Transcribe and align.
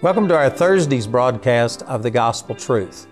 Welcome 0.00 0.28
to 0.28 0.36
our 0.36 0.48
Thursday's 0.48 1.08
broadcast 1.08 1.82
of 1.82 2.04
the 2.04 2.10
Gospel 2.12 2.54
Truth. 2.54 3.08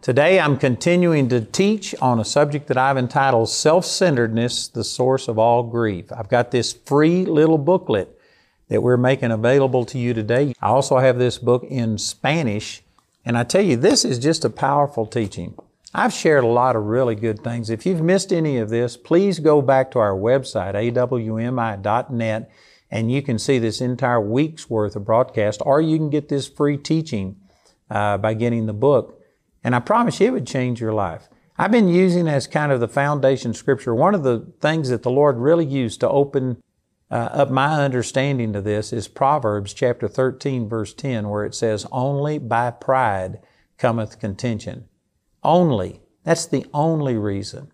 Today 0.00 0.38
I'm 0.38 0.56
continuing 0.56 1.28
to 1.30 1.40
teach 1.40 1.96
on 2.00 2.20
a 2.20 2.24
subject 2.24 2.68
that 2.68 2.76
I've 2.76 2.96
entitled 2.96 3.48
Self 3.48 3.84
Centeredness, 3.84 4.68
the 4.68 4.84
Source 4.84 5.26
of 5.26 5.36
All 5.36 5.64
Grief. 5.64 6.12
I've 6.12 6.28
got 6.28 6.52
this 6.52 6.72
free 6.72 7.24
little 7.24 7.58
booklet 7.58 8.16
that 8.68 8.84
we're 8.84 8.96
making 8.96 9.32
available 9.32 9.84
to 9.86 9.98
you 9.98 10.14
today. 10.14 10.54
I 10.62 10.68
also 10.68 10.98
have 10.98 11.18
this 11.18 11.38
book 11.38 11.64
in 11.64 11.98
Spanish, 11.98 12.84
and 13.24 13.36
I 13.36 13.42
tell 13.42 13.62
you, 13.62 13.74
this 13.74 14.04
is 14.04 14.20
just 14.20 14.44
a 14.44 14.50
powerful 14.50 15.06
teaching. 15.06 15.58
I've 15.92 16.12
shared 16.12 16.44
a 16.44 16.46
lot 16.46 16.76
of 16.76 16.84
really 16.84 17.16
good 17.16 17.42
things. 17.42 17.68
If 17.68 17.84
you've 17.84 18.00
missed 18.00 18.32
any 18.32 18.58
of 18.58 18.70
this, 18.70 18.96
please 18.96 19.40
go 19.40 19.60
back 19.60 19.90
to 19.90 19.98
our 19.98 20.12
website, 20.12 20.74
awmi.net 20.74 22.50
and 22.90 23.12
you 23.12 23.22
can 23.22 23.38
see 23.38 23.58
this 23.58 23.80
entire 23.80 24.20
week's 24.20 24.70
worth 24.70 24.96
of 24.96 25.04
broadcast, 25.04 25.60
or 25.64 25.80
you 25.80 25.98
can 25.98 26.10
get 26.10 26.28
this 26.28 26.48
free 26.48 26.76
teaching 26.76 27.36
uh, 27.90 28.18
by 28.18 28.34
getting 28.34 28.66
the 28.66 28.72
book. 28.72 29.20
And 29.62 29.74
I 29.74 29.80
promise 29.80 30.20
you, 30.20 30.28
it 30.28 30.32
would 30.32 30.46
change 30.46 30.80
your 30.80 30.92
life. 30.92 31.28
I've 31.58 31.72
been 31.72 31.88
using 31.88 32.28
as 32.28 32.46
kind 32.46 32.70
of 32.70 32.80
the 32.80 32.88
foundation 32.88 33.52
scripture. 33.52 33.94
One 33.94 34.14
of 34.14 34.22
the 34.22 34.52
things 34.60 34.90
that 34.90 35.02
the 35.02 35.10
Lord 35.10 35.38
really 35.38 35.66
used 35.66 36.00
to 36.00 36.08
open 36.08 36.62
uh, 37.10 37.14
up 37.14 37.50
my 37.50 37.82
understanding 37.82 38.52
to 38.52 38.60
this 38.60 38.92
is 38.92 39.08
Proverbs 39.08 39.74
chapter 39.74 40.08
13, 40.08 40.68
verse 40.68 40.94
10, 40.94 41.28
where 41.28 41.44
it 41.44 41.54
says, 41.54 41.86
Only 41.90 42.38
by 42.38 42.70
pride 42.70 43.40
cometh 43.76 44.20
contention. 44.20 44.88
Only. 45.42 46.02
That's 46.24 46.46
the 46.46 46.66
only 46.74 47.16
reason. 47.16 47.72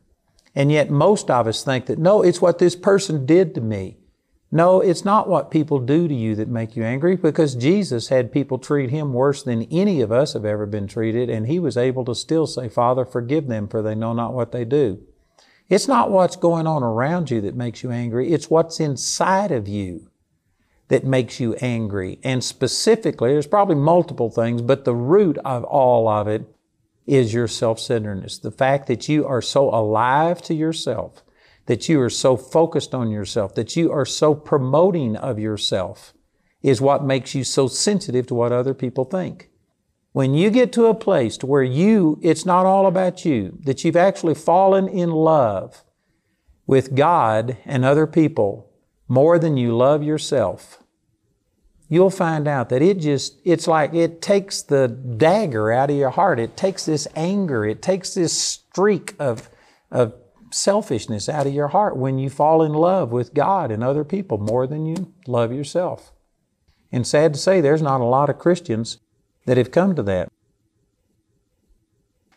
And 0.54 0.70
yet 0.70 0.88
most 0.88 1.30
of 1.30 1.46
us 1.46 1.64
think 1.64 1.86
that, 1.86 1.98
no, 1.98 2.22
it's 2.22 2.40
what 2.40 2.58
this 2.58 2.76
person 2.76 3.26
did 3.26 3.54
to 3.56 3.60
me. 3.60 3.98
No, 4.54 4.80
it's 4.80 5.04
not 5.04 5.28
what 5.28 5.50
people 5.50 5.80
do 5.80 6.06
to 6.06 6.14
you 6.14 6.36
that 6.36 6.46
make 6.46 6.76
you 6.76 6.84
angry 6.84 7.16
because 7.16 7.56
Jesus 7.56 8.06
had 8.06 8.30
people 8.30 8.56
treat 8.56 8.90
him 8.90 9.12
worse 9.12 9.42
than 9.42 9.64
any 9.64 10.00
of 10.00 10.12
us 10.12 10.34
have 10.34 10.44
ever 10.44 10.64
been 10.64 10.86
treated, 10.86 11.28
and 11.28 11.48
he 11.48 11.58
was 11.58 11.76
able 11.76 12.04
to 12.04 12.14
still 12.14 12.46
say, 12.46 12.68
Father, 12.68 13.04
forgive 13.04 13.48
them, 13.48 13.66
for 13.66 13.82
they 13.82 13.96
know 13.96 14.12
not 14.12 14.32
what 14.32 14.52
they 14.52 14.64
do. 14.64 15.02
It's 15.68 15.88
not 15.88 16.12
what's 16.12 16.36
going 16.36 16.68
on 16.68 16.84
around 16.84 17.32
you 17.32 17.40
that 17.40 17.56
makes 17.56 17.82
you 17.82 17.90
angry, 17.90 18.30
it's 18.30 18.48
what's 18.48 18.78
inside 18.78 19.50
of 19.50 19.66
you 19.66 20.08
that 20.86 21.02
makes 21.02 21.40
you 21.40 21.54
angry. 21.54 22.20
And 22.22 22.44
specifically, 22.44 23.32
there's 23.32 23.48
probably 23.48 23.74
multiple 23.74 24.30
things, 24.30 24.62
but 24.62 24.84
the 24.84 24.94
root 24.94 25.36
of 25.38 25.64
all 25.64 26.06
of 26.06 26.28
it 26.28 26.46
is 27.08 27.34
your 27.34 27.48
self 27.48 27.80
centeredness. 27.80 28.38
The 28.38 28.52
fact 28.52 28.86
that 28.86 29.08
you 29.08 29.26
are 29.26 29.42
so 29.42 29.68
alive 29.70 30.40
to 30.42 30.54
yourself 30.54 31.23
that 31.66 31.88
you 31.88 32.00
are 32.00 32.10
so 32.10 32.36
focused 32.36 32.94
on 32.94 33.10
yourself, 33.10 33.54
that 33.54 33.76
you 33.76 33.90
are 33.90 34.04
so 34.04 34.34
promoting 34.34 35.16
of 35.16 35.38
yourself, 35.38 36.12
is 36.62 36.80
what 36.80 37.04
makes 37.04 37.34
you 37.34 37.44
so 37.44 37.68
sensitive 37.68 38.26
to 38.26 38.34
what 38.34 38.52
other 38.52 38.74
people 38.74 39.04
think. 39.04 39.50
When 40.12 40.34
you 40.34 40.50
get 40.50 40.72
to 40.74 40.86
a 40.86 40.94
place 40.94 41.36
to 41.38 41.46
where 41.46 41.62
you, 41.62 42.18
it's 42.22 42.46
not 42.46 42.66
all 42.66 42.86
about 42.86 43.24
you, 43.24 43.58
that 43.64 43.84
you've 43.84 43.96
actually 43.96 44.34
fallen 44.34 44.88
in 44.88 45.10
love 45.10 45.82
with 46.66 46.94
God 46.94 47.56
and 47.64 47.84
other 47.84 48.06
people 48.06 48.70
more 49.08 49.38
than 49.38 49.56
you 49.56 49.76
love 49.76 50.02
yourself, 50.02 50.82
you'll 51.88 52.10
find 52.10 52.48
out 52.48 52.68
that 52.70 52.80
it 52.80 52.98
just, 52.98 53.40
it's 53.44 53.66
like 53.66 53.92
it 53.92 54.22
takes 54.22 54.62
the 54.62 54.88
dagger 54.88 55.70
out 55.70 55.90
of 55.90 55.96
your 55.96 56.10
heart. 56.10 56.40
It 56.40 56.56
takes 56.56 56.86
this 56.86 57.06
anger. 57.14 57.64
It 57.64 57.82
takes 57.82 58.14
this 58.14 58.32
streak 58.32 59.14
of, 59.18 59.50
of 59.90 60.14
selfishness 60.54 61.28
out 61.28 61.46
of 61.46 61.54
your 61.54 61.68
heart 61.68 61.96
when 61.96 62.18
you 62.18 62.30
fall 62.30 62.62
in 62.62 62.72
love 62.72 63.10
with 63.10 63.34
God 63.34 63.70
and 63.70 63.82
other 63.82 64.04
people 64.04 64.38
more 64.38 64.66
than 64.66 64.86
you 64.86 65.12
love 65.26 65.52
yourself. 65.52 66.12
And 66.92 67.06
sad 67.06 67.34
to 67.34 67.40
say, 67.40 67.60
there's 67.60 67.82
not 67.82 68.00
a 68.00 68.04
lot 68.04 68.30
of 68.30 68.38
Christians 68.38 68.98
that 69.46 69.56
have 69.56 69.72
come 69.72 69.96
to 69.96 70.02
that. 70.04 70.30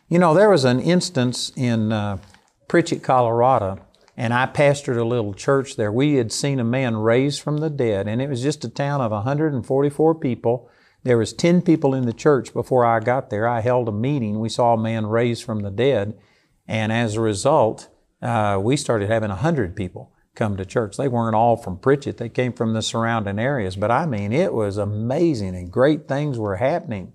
You 0.08 0.18
know, 0.18 0.34
there 0.34 0.50
was 0.50 0.64
an 0.64 0.80
instance 0.80 1.52
in 1.54 1.92
uh, 1.92 2.18
Pritchett, 2.66 3.02
Colorado, 3.02 3.78
and 4.16 4.34
I 4.34 4.46
pastored 4.46 4.98
a 4.98 5.04
little 5.04 5.32
church 5.32 5.76
there. 5.76 5.92
We 5.92 6.14
had 6.14 6.32
seen 6.32 6.58
a 6.58 6.64
man 6.64 6.96
raised 6.96 7.40
from 7.40 7.58
the 7.58 7.70
dead, 7.70 8.08
and 8.08 8.20
it 8.20 8.28
was 8.28 8.42
just 8.42 8.64
a 8.64 8.68
town 8.68 9.00
of 9.00 9.12
144 9.12 10.14
people. 10.16 10.68
There 11.04 11.18
was 11.18 11.32
10 11.32 11.62
people 11.62 11.94
in 11.94 12.06
the 12.06 12.12
church 12.12 12.52
before 12.52 12.84
I 12.84 12.98
got 13.00 13.30
there. 13.30 13.46
I 13.46 13.60
held 13.60 13.88
a 13.88 13.92
meeting. 13.92 14.40
We 14.40 14.48
saw 14.48 14.74
a 14.74 14.82
man 14.82 15.06
raised 15.06 15.44
from 15.44 15.60
the 15.60 15.70
dead, 15.70 16.18
and 16.66 16.90
as 16.90 17.14
a 17.14 17.20
result, 17.20 17.88
uh, 18.22 18.58
we 18.62 18.76
started 18.76 19.08
having 19.10 19.30
100 19.30 19.76
people 19.76 20.12
come 20.34 20.56
to 20.56 20.64
church. 20.64 20.96
They 20.96 21.08
weren't 21.08 21.34
all 21.34 21.56
from 21.56 21.78
Pritchett, 21.78 22.16
they 22.16 22.28
came 22.28 22.52
from 22.52 22.72
the 22.72 22.82
surrounding 22.82 23.38
areas. 23.38 23.76
But 23.76 23.90
I 23.90 24.06
mean, 24.06 24.32
it 24.32 24.54
was 24.54 24.78
amazing 24.78 25.54
and 25.54 25.70
great 25.70 26.08
things 26.08 26.38
were 26.38 26.56
happening. 26.56 27.12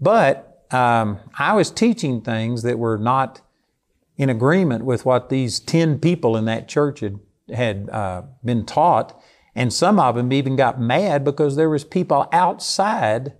But 0.00 0.64
um, 0.70 1.18
I 1.38 1.54
was 1.54 1.70
teaching 1.70 2.20
things 2.20 2.62
that 2.62 2.78
were 2.78 2.98
not 2.98 3.40
in 4.16 4.30
agreement 4.30 4.84
with 4.84 5.04
what 5.04 5.28
these 5.28 5.60
10 5.60 5.98
people 5.98 6.36
in 6.36 6.44
that 6.46 6.68
church 6.68 7.00
had, 7.00 7.20
had 7.52 7.90
uh, 7.90 8.22
been 8.44 8.64
taught. 8.64 9.20
And 9.54 9.72
some 9.72 9.98
of 9.98 10.14
them 10.14 10.32
even 10.32 10.56
got 10.56 10.80
mad 10.80 11.24
because 11.24 11.56
there 11.56 11.70
was 11.70 11.84
people 11.84 12.28
outside 12.32 13.32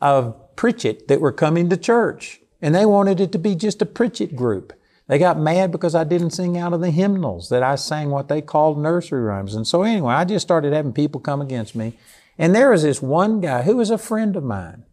of 0.00 0.36
Pritchett 0.54 1.08
that 1.08 1.20
were 1.20 1.32
coming 1.32 1.68
to 1.70 1.76
church. 1.76 2.40
And 2.60 2.74
they 2.74 2.86
wanted 2.86 3.20
it 3.20 3.32
to 3.32 3.38
be 3.38 3.54
just 3.54 3.82
a 3.82 3.86
Pritchett 3.86 4.36
group. 4.36 4.72
They 5.08 5.18
got 5.18 5.38
mad 5.38 5.70
because 5.70 5.94
I 5.94 6.04
didn't 6.04 6.30
sing 6.30 6.58
out 6.58 6.72
of 6.72 6.80
the 6.80 6.90
hymnals, 6.90 7.48
that 7.50 7.62
I 7.62 7.76
sang 7.76 8.10
what 8.10 8.28
they 8.28 8.42
called 8.42 8.78
nursery 8.78 9.20
rhymes. 9.20 9.54
And 9.54 9.66
so 9.66 9.82
anyway, 9.82 10.14
I 10.14 10.24
just 10.24 10.46
started 10.46 10.72
having 10.72 10.92
people 10.92 11.20
come 11.20 11.40
against 11.40 11.76
me. 11.76 11.96
And 12.38 12.54
there 12.54 12.70
was 12.70 12.82
this 12.82 13.00
one 13.00 13.40
guy 13.40 13.62
who 13.62 13.76
was 13.76 13.90
a 13.90 13.98
friend 13.98 14.36
of 14.36 14.42
mine. 14.42 14.84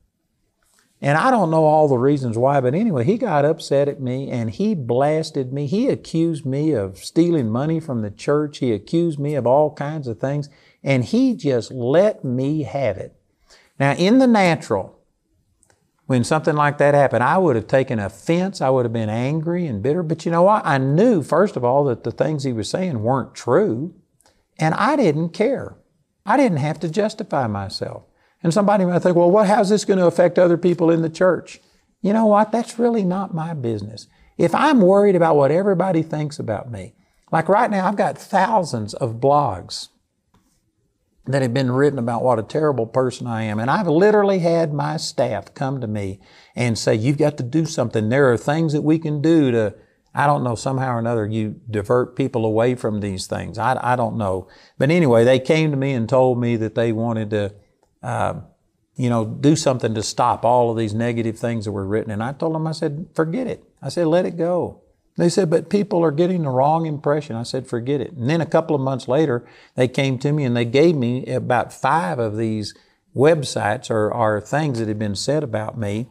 And 1.01 1.17
I 1.17 1.31
don't 1.31 1.51
know 1.51 1.65
all 1.65 1.89
the 1.89 1.97
reasons 1.97 2.37
why, 2.37 2.61
but 2.61 2.73
anyway, 2.73 3.03
he 3.03 3.17
got 3.17 3.43
upset 3.43 3.89
at 3.89 3.99
me 3.99 4.31
and 4.31 4.49
he 4.49 4.73
blasted 4.73 5.51
me. 5.51 5.67
He 5.67 5.89
accused 5.89 6.45
me 6.45 6.71
of 6.71 6.99
stealing 6.99 7.49
money 7.49 7.81
from 7.81 8.01
the 8.01 8.11
church. 8.11 8.59
He 8.59 8.71
accused 8.71 9.19
me 9.19 9.35
of 9.35 9.45
all 9.45 9.73
kinds 9.73 10.07
of 10.07 10.19
things. 10.19 10.47
And 10.81 11.03
he 11.03 11.35
just 11.35 11.71
let 11.71 12.23
me 12.23 12.63
have 12.63 12.95
it. 12.97 13.17
Now, 13.77 13.95
in 13.95 14.19
the 14.19 14.27
natural, 14.27 14.97
when 16.13 16.23
something 16.23 16.55
like 16.55 16.77
that 16.77 16.93
happened, 16.93 17.23
I 17.23 17.39
would 17.39 17.55
have 17.55 17.65
taken 17.65 17.97
offense. 17.97 18.61
I 18.61 18.69
would 18.69 18.85
have 18.85 18.93
been 18.93 19.09
angry 19.09 19.65
and 19.65 19.81
bitter. 19.81 20.03
But 20.03 20.25
you 20.25 20.31
know 20.31 20.43
what? 20.43 20.63
I 20.63 20.77
knew, 20.77 21.23
first 21.23 21.57
of 21.57 21.63
all, 21.63 21.85
that 21.85 22.03
the 22.03 22.11
things 22.11 22.43
he 22.43 22.53
was 22.53 22.69
saying 22.69 23.01
weren't 23.01 23.33
true. 23.33 23.95
And 24.59 24.75
I 24.75 24.95
didn't 24.95 25.29
care. 25.29 25.75
I 26.23 26.37
didn't 26.37 26.59
have 26.59 26.79
to 26.81 26.89
justify 26.89 27.47
myself. 27.47 28.03
And 28.43 28.53
somebody 28.53 28.85
might 28.85 28.99
think, 28.99 29.15
well, 29.15 29.31
what, 29.31 29.47
how's 29.47 29.69
this 29.69 29.85
going 29.85 29.97
to 29.97 30.05
affect 30.05 30.37
other 30.37 30.55
people 30.55 30.91
in 30.91 31.01
the 31.01 31.09
church? 31.09 31.59
You 32.03 32.13
know 32.13 32.27
what? 32.27 32.51
That's 32.51 32.77
really 32.77 33.03
not 33.03 33.33
my 33.33 33.55
business. 33.55 34.05
If 34.37 34.53
I'm 34.53 34.81
worried 34.81 35.15
about 35.15 35.35
what 35.35 35.49
everybody 35.49 36.03
thinks 36.03 36.37
about 36.37 36.69
me, 36.69 36.93
like 37.31 37.49
right 37.49 37.71
now, 37.71 37.87
I've 37.87 37.95
got 37.95 38.19
thousands 38.19 38.93
of 38.93 39.15
blogs 39.15 39.87
that 41.25 41.41
have 41.41 41.53
been 41.53 41.71
written 41.71 41.99
about 41.99 42.23
what 42.23 42.39
a 42.39 42.43
terrible 42.43 42.85
person 42.85 43.27
I 43.27 43.43
am. 43.43 43.59
And 43.59 43.71
I've 43.71 43.87
literally 43.87 44.39
had 44.39 44.73
my 44.73 44.97
staff 44.97 45.53
come 45.53 45.79
to 45.79 45.87
me 45.87 46.19
and 46.55 46.77
say, 46.77 46.95
You've 46.95 47.17
got 47.17 47.37
to 47.37 47.43
do 47.43 47.65
something. 47.65 48.09
There 48.09 48.31
are 48.31 48.37
things 48.37 48.73
that 48.73 48.81
we 48.81 48.99
can 48.99 49.21
do 49.21 49.51
to, 49.51 49.73
I 50.13 50.27
don't 50.27 50.43
know, 50.43 50.55
somehow 50.55 50.95
or 50.95 50.99
another, 50.99 51.25
you 51.25 51.61
divert 51.69 52.17
people 52.17 52.45
away 52.45 52.75
from 52.75 52.99
these 52.99 53.25
things. 53.25 53.57
I, 53.57 53.79
I 53.81 53.95
don't 53.95 54.17
know. 54.17 54.49
But 54.77 54.91
anyway, 54.91 55.23
they 55.23 55.39
came 55.39 55.71
to 55.71 55.77
me 55.77 55.93
and 55.93 56.09
told 56.09 56.39
me 56.39 56.57
that 56.57 56.75
they 56.75 56.91
wanted 56.91 57.29
to, 57.29 57.55
uh, 58.01 58.41
you 58.95 59.09
know, 59.09 59.23
do 59.23 59.55
something 59.55 59.95
to 59.95 60.03
stop 60.03 60.43
all 60.43 60.71
of 60.71 60.77
these 60.77 60.93
negative 60.93 61.39
things 61.39 61.65
that 61.65 61.71
were 61.71 61.87
written. 61.87 62.11
And 62.11 62.21
I 62.21 62.33
told 62.33 62.53
them, 62.53 62.67
I 62.67 62.73
said, 62.73 63.07
Forget 63.15 63.47
it. 63.47 63.63
I 63.81 63.87
said, 63.87 64.07
Let 64.07 64.25
it 64.25 64.35
go. 64.35 64.82
They 65.15 65.29
said, 65.29 65.49
but 65.49 65.69
people 65.69 66.03
are 66.03 66.11
getting 66.11 66.43
the 66.43 66.49
wrong 66.49 66.85
impression. 66.85 67.35
I 67.35 67.43
said, 67.43 67.67
forget 67.67 68.01
it. 68.01 68.13
And 68.13 68.29
then 68.29 68.41
a 68.41 68.47
couple 68.47 68.75
of 68.75 68.81
months 68.81 69.07
later, 69.07 69.45
they 69.75 69.87
came 69.87 70.17
to 70.19 70.31
me 70.31 70.43
and 70.43 70.57
they 70.57 70.65
gave 70.65 70.95
me 70.95 71.25
about 71.27 71.71
five 71.71 72.17
of 72.17 72.35
these 72.35 72.73
websites 73.15 73.91
or, 73.91 74.11
or 74.11 74.41
things 74.41 74.79
that 74.79 74.87
had 74.87 74.97
been 74.97 75.15
said 75.15 75.43
about 75.43 75.77
me. 75.77 76.09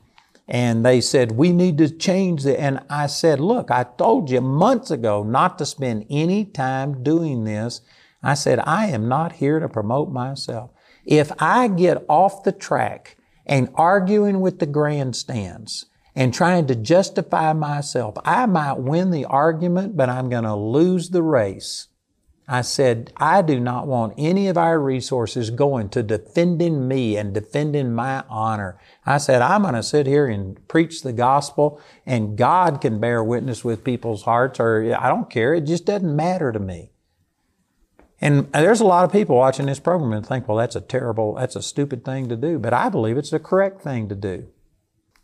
And 0.49 0.84
they 0.84 1.00
said, 1.00 1.32
we 1.32 1.52
need 1.52 1.78
to 1.78 1.90
change 1.90 2.46
it. 2.46 2.58
And 2.58 2.81
I 2.88 3.06
said, 3.06 3.40
look, 3.40 3.70
I 3.70 3.84
told 3.84 4.31
you 4.31 4.40
months 4.40 4.90
ago 4.90 5.22
not 5.25 5.58
to 5.58 5.66
spend 5.66 6.06
any 6.08 6.44
time 6.44 7.02
doing 7.02 7.44
this. 7.44 7.81
I 8.22 8.34
said, 8.34 8.60
I 8.60 8.87
am 8.87 9.08
not 9.08 9.32
here 9.32 9.58
to 9.58 9.69
promote 9.69 10.10
myself. 10.10 10.70
If 11.04 11.32
I 11.40 11.66
get 11.66 12.04
off 12.08 12.44
the 12.44 12.52
track 12.52 13.16
and 13.46 13.69
arguing 13.75 14.40
with 14.40 14.60
the 14.60 14.66
grandstands 14.66 15.87
and 16.14 16.35
trying 16.35 16.67
to 16.67 16.75
justify 16.75 17.53
myself. 17.53 18.17
I 18.25 18.47
might 18.47 18.79
win 18.79 19.11
the 19.11 19.25
argument, 19.25 19.97
but 19.97 20.09
I'm 20.09 20.29
going 20.29 20.44
to 20.44 20.55
lose 20.55 21.11
the 21.11 21.23
race. 21.23 21.88
I 22.49 22.62
said, 22.62 23.12
I 23.17 23.41
do 23.41 23.61
not 23.61 23.87
want 23.87 24.14
any 24.19 24.49
of 24.49 24.59
our 24.59 24.79
resources 24.79 25.50
going 25.50 25.88
to 25.91 26.03
defending 26.03 26.88
me 26.88 27.17
and 27.17 27.32
defending 27.32 27.94
my 27.94 28.25
honor. 28.29 28.79
I 29.06 29.19
said, 29.19 29.41
I'm 29.41 29.62
going 29.62 29.75
to 29.75 29.82
sit 29.82 30.06
here 30.06 30.26
and 30.26 30.67
preach 30.69 31.03
the 31.03 31.12
gospel 31.12 31.81
and 32.05 32.37
God 32.37 32.81
can 32.81 33.00
bear 33.00 33.23
witness 33.23 33.64
with 33.64 33.85
people's 33.85 34.25
hearts 34.25 34.59
or 34.61 34.94
I 34.99 35.09
don't 35.09 35.31
care. 35.31 35.55
It 35.55 35.62
just 35.62 35.87
doesn't 35.87 36.14
matter 36.14 36.53
to 36.53 36.59
me. 36.59 36.91
And 38.20 38.53
there's 38.53 38.81
a 38.81 38.87
lot 38.87 39.05
of 39.05 39.12
people 39.12 39.37
watching 39.37 39.67
this 39.67 39.81
program 39.81 40.12
and 40.12 40.26
think, 40.26 40.47
well, 40.47 40.59
that's 40.59 40.76
a 40.76 40.81
terrible, 40.81 41.35
that's 41.35 41.56
a 41.56 41.62
stupid 41.62 42.05
thing 42.05 42.29
to 42.29 42.37
do. 42.37 42.59
But 42.59 42.75
I 42.75 42.88
believe 42.88 43.17
it's 43.17 43.31
the 43.31 43.41
correct 43.41 43.82
thing 43.82 44.09
to 44.09 44.14
do. 44.14 44.49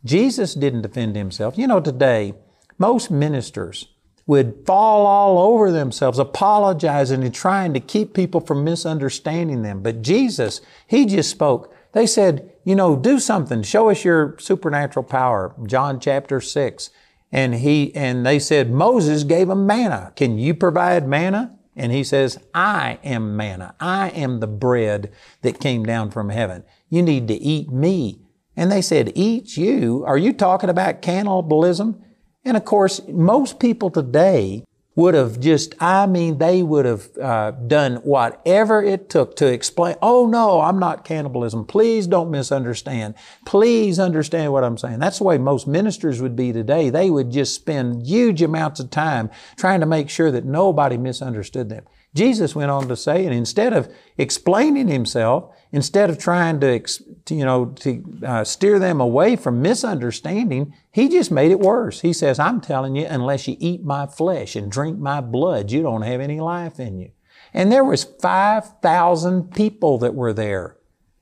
Jesus 0.03 0.53
didn't 0.53 0.81
defend 0.81 1.15
himself. 1.15 1.57
You 1.57 1.67
know, 1.67 1.79
today, 1.79 2.33
most 2.77 3.11
ministers 3.11 3.87
would 4.25 4.63
fall 4.65 5.05
all 5.07 5.39
over 5.39 5.71
themselves, 5.71 6.19
apologizing 6.19 7.23
and 7.23 7.33
trying 7.33 7.73
to 7.73 7.79
keep 7.79 8.13
people 8.13 8.39
from 8.39 8.63
misunderstanding 8.63 9.63
them. 9.63 9.81
But 9.81 10.01
Jesus, 10.01 10.61
He 10.87 11.05
just 11.05 11.31
spoke. 11.31 11.73
They 11.93 12.05
said, 12.05 12.53
you 12.63 12.75
know, 12.75 12.95
do 12.95 13.19
something. 13.19 13.63
Show 13.63 13.89
us 13.89 14.05
your 14.05 14.37
supernatural 14.37 15.03
power. 15.03 15.55
John 15.65 15.99
chapter 15.99 16.39
6. 16.39 16.91
And 17.31 17.55
he, 17.55 17.93
and 17.95 18.25
they 18.25 18.39
said, 18.39 18.71
Moses 18.71 19.23
gave 19.23 19.47
them 19.47 19.65
manna. 19.65 20.13
Can 20.15 20.37
you 20.37 20.53
provide 20.53 21.07
manna? 21.07 21.57
And 21.75 21.91
he 21.91 22.03
says, 22.03 22.37
I 22.53 22.99
am 23.03 23.35
manna. 23.37 23.75
I 23.79 24.09
am 24.09 24.39
the 24.39 24.47
bread 24.47 25.11
that 25.41 25.59
came 25.59 25.83
down 25.83 26.11
from 26.11 26.29
heaven. 26.29 26.63
You 26.89 27.01
need 27.01 27.27
to 27.27 27.35
eat 27.35 27.71
me. 27.71 28.19
And 28.59 28.69
they 28.69 28.81
said, 28.81 29.13
Eat 29.15 29.55
you? 29.55 30.03
Are 30.05 30.17
you 30.17 30.33
talking 30.33 30.69
about 30.69 31.01
cannibalism? 31.01 32.03
And 32.43 32.57
of 32.57 32.65
course, 32.65 32.99
most 33.07 33.57
people 33.57 33.89
today 33.89 34.65
would 34.95 35.13
have 35.13 35.39
just, 35.39 35.75
I 35.81 36.07
mean, 36.07 36.39
they 36.39 36.61
would 36.61 36.83
have 36.83 37.07
uh, 37.17 37.51
done 37.51 37.95
whatever 38.03 38.83
it 38.83 39.09
took 39.09 39.37
to 39.37 39.47
explain, 39.47 39.95
oh 40.01 40.27
no, 40.27 40.59
I'm 40.59 40.77
not 40.77 41.05
cannibalism. 41.05 41.63
Please 41.67 42.05
don't 42.05 42.29
misunderstand. 42.29 43.15
Please 43.45 43.97
understand 43.97 44.51
what 44.51 44.65
I'm 44.65 44.77
saying. 44.77 44.99
That's 44.99 45.19
the 45.19 45.23
way 45.23 45.37
most 45.37 45.65
ministers 45.65 46.21
would 46.21 46.35
be 46.35 46.51
today. 46.51 46.89
They 46.89 47.09
would 47.09 47.31
just 47.31 47.55
spend 47.55 48.07
huge 48.07 48.41
amounts 48.41 48.81
of 48.81 48.89
time 48.89 49.29
trying 49.55 49.79
to 49.79 49.85
make 49.85 50.09
sure 50.09 50.31
that 50.31 50.43
nobody 50.43 50.97
misunderstood 50.97 51.69
them. 51.69 51.85
Jesus 52.15 52.55
went 52.55 52.71
on 52.71 52.87
to 52.87 52.95
say, 52.95 53.25
and 53.25 53.33
instead 53.33 53.71
of 53.71 53.87
explaining 54.17 54.87
himself, 54.87 55.55
instead 55.71 56.09
of 56.09 56.17
trying 56.17 56.59
to, 56.61 56.81
you 57.29 57.45
know, 57.45 57.65
to 57.65 58.03
uh, 58.25 58.43
steer 58.43 58.79
them 58.79 58.99
away 58.99 59.35
from 59.35 59.61
misunderstanding, 59.61 60.73
he 60.91 61.07
just 61.07 61.31
made 61.31 61.51
it 61.51 61.59
worse. 61.59 62.01
He 62.01 62.13
says, 62.13 62.39
I'm 62.39 62.61
telling 62.61 62.95
you, 62.95 63.05
unless 63.05 63.47
you 63.47 63.55
eat 63.59 63.83
my 63.83 64.07
flesh 64.07 64.55
and 64.55 64.71
drink 64.71 64.97
my 64.97 65.21
blood, 65.21 65.71
you 65.71 65.83
don't 65.83 66.01
have 66.01 66.19
any 66.19 66.39
life 66.39 66.79
in 66.79 66.97
you. 66.97 67.11
And 67.53 67.71
there 67.71 67.85
was 67.85 68.03
5,000 68.03 69.53
people 69.53 69.99
that 69.99 70.15
were 70.15 70.33
there. 70.33 70.77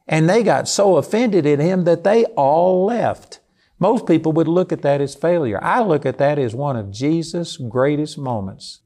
And 0.07 0.29
they 0.29 0.41
got 0.41 0.69
so 0.69 0.95
offended 0.95 1.45
at 1.45 1.59
him 1.59 1.83
that 1.83 2.05
they 2.05 2.23
all 2.35 2.85
left. 2.85 3.41
Most 3.77 4.07
people 4.07 4.31
would 4.31 4.47
look 4.47 4.71
at 4.71 4.81
that 4.83 5.01
as 5.01 5.15
failure. 5.15 5.59
I 5.61 5.81
look 5.81 6.05
at 6.05 6.17
that 6.17 6.39
as 6.39 6.55
one 6.55 6.77
of 6.77 6.91
Jesus' 6.91 7.57
greatest 7.57 8.17
moments 8.17 8.81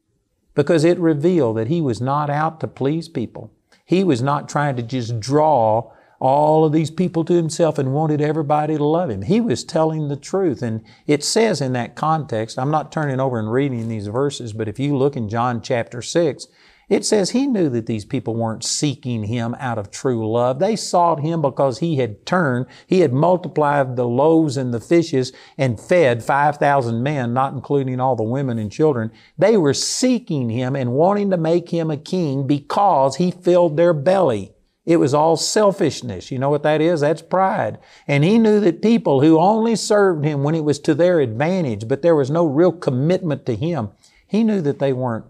because 0.54 0.84
it 0.84 1.00
revealed 1.00 1.58
that 1.58 1.68
he 1.68 1.82
was 1.82 2.02
not 2.02 2.30
out 2.30 2.60
to 2.60 2.68
please 2.68 3.08
people. 3.08 3.52
He 3.86 4.04
was 4.04 4.22
not 4.22 4.50
trying 4.50 4.76
to 4.78 4.84
just 4.84 5.20
draw 5.20 5.92
all 6.20 6.64
of 6.64 6.72
these 6.72 6.92
people 6.92 7.26
to 7.26 7.34
himself 7.34 7.80
and 7.80 7.94
wanted 7.94 8.22
everybody 8.22 8.78
to 8.78 8.84
love 8.84 9.10
him. 9.10 9.24
He 9.24 9.42
was 9.42 9.64
telling 9.64 10.08
the 10.08 10.16
truth. 10.16 10.62
And 10.62 10.84
it 11.08 11.24
says 11.24 11.62
in 11.62 11.74
that 11.74 11.96
context, 11.96 12.60
I'm 12.60 12.70
not 12.70 12.92
turning 12.92 13.20
over 13.20 13.40
and 13.40 13.52
reading 13.52 13.88
these 13.88 14.08
verses, 14.08 14.54
but 14.54 14.68
if 14.68 14.78
you 14.78 14.96
look 14.96 15.18
in 15.18 15.30
John 15.30 15.62
chapter 15.62 16.02
6, 16.02 16.48
it 16.92 17.06
says 17.06 17.30
he 17.30 17.48
knew 17.48 17.70
that 17.70 17.86
these 17.86 18.04
people 18.04 18.36
weren't 18.36 18.66
seeking 18.66 19.24
him 19.24 19.56
out 19.62 19.78
of 19.78 19.92
true 19.92 20.30
love. 20.30 20.60
They 20.60 20.76
sought 20.76 21.22
him 21.22 21.42
because 21.42 21.80
he 21.80 21.96
had 21.96 22.26
turned, 22.26 22.66
he 22.86 23.00
had 23.00 23.14
multiplied 23.14 23.96
the 23.96 24.06
loaves 24.06 24.58
and 24.58 24.74
the 24.74 24.82
fishes 24.82 25.32
and 25.58 25.80
fed 25.80 26.22
5,000 26.22 27.02
men, 27.02 27.34
not 27.34 27.54
including 27.54 28.02
all 28.02 28.18
the 28.18 28.24
women 28.24 28.60
and 28.60 28.70
children. 28.70 29.10
They 29.38 29.56
were 29.56 29.74
seeking 29.74 30.50
him 30.50 30.76
and 30.76 30.92
wanting 30.92 31.30
to 31.30 31.38
make 31.38 31.70
him 31.70 31.90
a 31.90 31.96
king 31.96 32.46
because 32.46 33.16
he 33.16 33.32
filled 33.32 33.78
their 33.78 33.94
belly. 33.94 34.52
It 34.86 34.98
was 34.98 35.14
all 35.14 35.38
selfishness. 35.38 36.30
You 36.30 36.40
know 36.40 36.50
what 36.50 36.64
that 36.64 36.82
is? 36.82 37.00
That's 37.00 37.22
pride. 37.22 37.78
And 38.06 38.26
he 38.26 38.38
knew 38.38 38.60
that 38.60 38.82
people 38.82 39.22
who 39.22 39.40
only 39.40 39.78
served 39.78 40.26
him 40.26 40.44
when 40.44 40.56
it 40.56 40.66
was 40.66 40.80
to 40.80 40.94
their 40.94 41.22
advantage, 41.22 41.88
but 41.88 42.02
there 42.02 42.16
was 42.18 42.30
no 42.30 42.46
real 42.46 42.74
commitment 42.74 43.46
to 43.46 43.56
him, 43.56 43.92
he 44.28 44.44
knew 44.44 44.60
that 44.60 44.80
they 44.80 44.92
weren't 44.92 45.26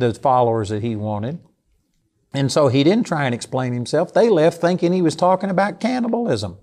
the 0.00 0.14
followers 0.14 0.70
that 0.70 0.82
he 0.82 0.96
wanted. 0.96 1.38
And 2.32 2.50
so 2.50 2.68
he 2.68 2.84
didn't 2.84 3.06
try 3.06 3.24
and 3.24 3.34
explain 3.34 3.72
himself. 3.72 4.12
They 4.12 4.28
left 4.28 4.60
thinking 4.60 4.92
he 4.92 5.02
was 5.02 5.16
talking 5.16 5.50
about 5.50 5.80
cannibalism. 5.80 6.58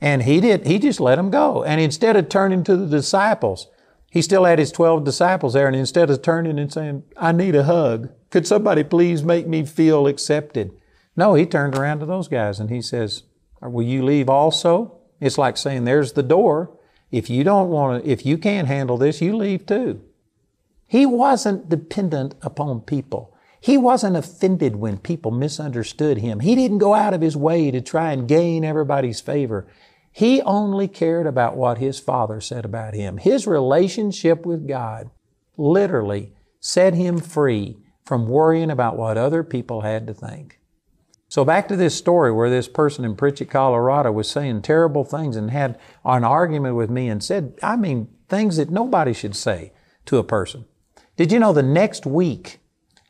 And 0.00 0.22
he 0.22 0.40
did, 0.40 0.66
he 0.66 0.78
just 0.78 1.00
let 1.00 1.16
them 1.16 1.30
go. 1.30 1.64
And 1.64 1.80
instead 1.80 2.16
of 2.16 2.28
turning 2.28 2.62
to 2.64 2.76
the 2.76 2.86
disciples, 2.86 3.66
he 4.10 4.22
still 4.22 4.44
had 4.44 4.58
his 4.58 4.70
12 4.70 5.04
disciples 5.04 5.54
there. 5.54 5.66
And 5.66 5.76
instead 5.76 6.10
of 6.10 6.22
turning 6.22 6.58
and 6.58 6.72
saying, 6.72 7.02
I 7.16 7.32
need 7.32 7.56
a 7.56 7.64
hug, 7.64 8.10
could 8.30 8.46
somebody 8.46 8.84
please 8.84 9.22
make 9.22 9.46
me 9.48 9.64
feel 9.64 10.06
accepted? 10.06 10.70
No, 11.16 11.34
he 11.34 11.46
turned 11.46 11.76
around 11.76 11.98
to 11.98 12.06
those 12.06 12.28
guys 12.28 12.60
and 12.60 12.70
he 12.70 12.80
says, 12.80 13.24
Will 13.60 13.84
you 13.84 14.04
leave 14.04 14.28
also? 14.28 15.00
It's 15.20 15.36
like 15.36 15.56
saying, 15.56 15.84
There's 15.84 16.12
the 16.12 16.22
door. 16.22 16.78
If 17.10 17.28
you 17.28 17.42
don't 17.42 17.70
want 17.70 18.04
to, 18.04 18.10
if 18.10 18.24
you 18.24 18.38
can't 18.38 18.68
handle 18.68 18.98
this, 18.98 19.20
you 19.20 19.36
leave 19.36 19.66
too. 19.66 20.00
He 20.88 21.04
wasn't 21.04 21.68
dependent 21.68 22.34
upon 22.42 22.80
people. 22.80 23.36
He 23.60 23.76
wasn't 23.76 24.16
offended 24.16 24.76
when 24.76 24.98
people 24.98 25.30
misunderstood 25.30 26.18
him. 26.18 26.40
He 26.40 26.54
didn't 26.54 26.78
go 26.78 26.94
out 26.94 27.12
of 27.12 27.20
his 27.20 27.36
way 27.36 27.70
to 27.70 27.80
try 27.80 28.12
and 28.12 28.26
gain 28.26 28.64
everybody's 28.64 29.20
favor. 29.20 29.68
He 30.10 30.40
only 30.42 30.88
cared 30.88 31.26
about 31.26 31.56
what 31.56 31.78
his 31.78 32.00
father 32.00 32.40
said 32.40 32.64
about 32.64 32.94
him. 32.94 33.18
His 33.18 33.46
relationship 33.46 34.46
with 34.46 34.66
God 34.66 35.10
literally 35.58 36.32
set 36.60 36.94
him 36.94 37.18
free 37.18 37.76
from 38.04 38.26
worrying 38.26 38.70
about 38.70 38.96
what 38.96 39.18
other 39.18 39.44
people 39.44 39.82
had 39.82 40.06
to 40.06 40.14
think. 40.14 40.58
So 41.28 41.44
back 41.44 41.68
to 41.68 41.76
this 41.76 41.94
story 41.94 42.32
where 42.32 42.48
this 42.48 42.68
person 42.68 43.04
in 43.04 43.14
Pritchett, 43.14 43.50
Colorado 43.50 44.10
was 44.10 44.30
saying 44.30 44.62
terrible 44.62 45.04
things 45.04 45.36
and 45.36 45.50
had 45.50 45.78
an 46.04 46.24
argument 46.24 46.76
with 46.76 46.88
me 46.88 47.08
and 47.08 47.22
said, 47.22 47.58
I 47.62 47.76
mean, 47.76 48.08
things 48.30 48.56
that 48.56 48.70
nobody 48.70 49.12
should 49.12 49.36
say 49.36 49.72
to 50.06 50.16
a 50.16 50.24
person. 50.24 50.64
Did 51.18 51.32
you 51.32 51.40
know 51.40 51.52
the 51.52 51.64
next 51.64 52.06
week 52.06 52.60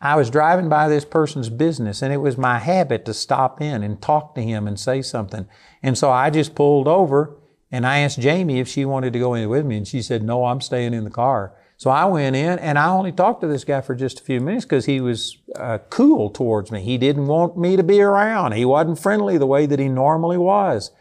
I 0.01 0.17
was 0.17 0.31
driving 0.31 0.71
by 0.71 0.89
this 0.89 1.05
person's 1.05 1.51
business 1.51 2.01
and 2.01 2.11
it 2.11 2.17
was 2.17 2.39
my 2.39 2.59
habit 2.59 3.05
to 3.05 3.13
stop 3.13 3.61
in 3.61 3.83
and 3.83 4.01
talk 4.01 4.35
to 4.35 4.41
him 4.41 4.67
and 4.67 4.81
say 4.81 5.03
something. 5.03 5.47
And 5.83 5.99
so 5.99 6.11
I 6.11 6.31
just 6.31 6.55
pulled 6.55 6.89
over 6.89 7.37
and 7.71 7.87
I 7.87 7.99
asked 7.99 8.19
Jamie 8.19 8.61
if 8.61 8.69
she 8.69 8.87
wanted 8.87 9.13
to 9.13 9.19
go 9.19 9.35
in 9.35 9.47
with 9.51 9.67
me 9.67 9.77
and 9.77 9.87
she 9.87 10.01
said, 10.01 10.23
no, 10.23 10.47
I'm 10.47 10.63
staying 10.63 10.95
in 10.95 11.05
the 11.05 11.11
car. 11.11 11.55
So 11.77 11.91
I 11.91 12.07
went 12.07 12.35
in 12.35 12.59
and 12.61 12.79
I 12.79 12.89
only 12.89 13.13
talked 13.13 13.43
to 13.43 13.47
this 13.47 13.65
guy 13.65 13.83
for 13.83 13.95
just 13.95 14.21
a 14.21 14.25
few 14.25 14.41
minutes 14.41 14.65
because 14.65 14.87
he 14.87 15.03
was 15.03 15.37
uh, 15.57 15.77
cool 15.91 16.31
towards 16.31 16.73
me. 16.73 16.81
He 16.81 16.97
didn't 16.97 17.27
want 17.27 17.59
me 17.59 17.77
to 17.77 17.83
be 17.83 18.01
around. 18.01 18.53
He 18.53 18.65
wasn't 18.65 18.99
friendly 18.99 19.37
the 19.37 19.47
way 19.47 19.67
that 19.67 19.79
he 19.79 19.91
normally 19.91 20.39
was. 20.39 20.93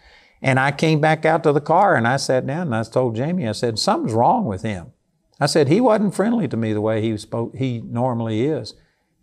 And 0.41 0.59
I 0.59 0.73
came 0.73 0.99
back 0.99 1.23
out 1.23 1.43
to 1.43 1.53
the 1.53 1.61
car 1.61 1.95
and 1.95 2.05
I 2.05 2.17
sat 2.17 2.45
down 2.45 2.67
and 2.67 2.75
I 2.75 2.83
told 2.83 3.15
Jamie, 3.15 3.47
I 3.47 3.53
said, 3.53 3.79
something's 3.79 4.13
wrong 4.13 4.43
with 4.43 4.63
him. 4.63 4.91
I 5.39 5.45
said, 5.45 5.67
he 5.67 5.79
wasn't 5.79 6.15
friendly 6.15 6.47
to 6.47 6.57
me 6.57 6.73
the 6.73 6.81
way 6.81 7.01
he 7.01 7.15
spoke, 7.17 7.55
he 7.55 7.81
normally 7.81 8.45
is. 8.45 8.73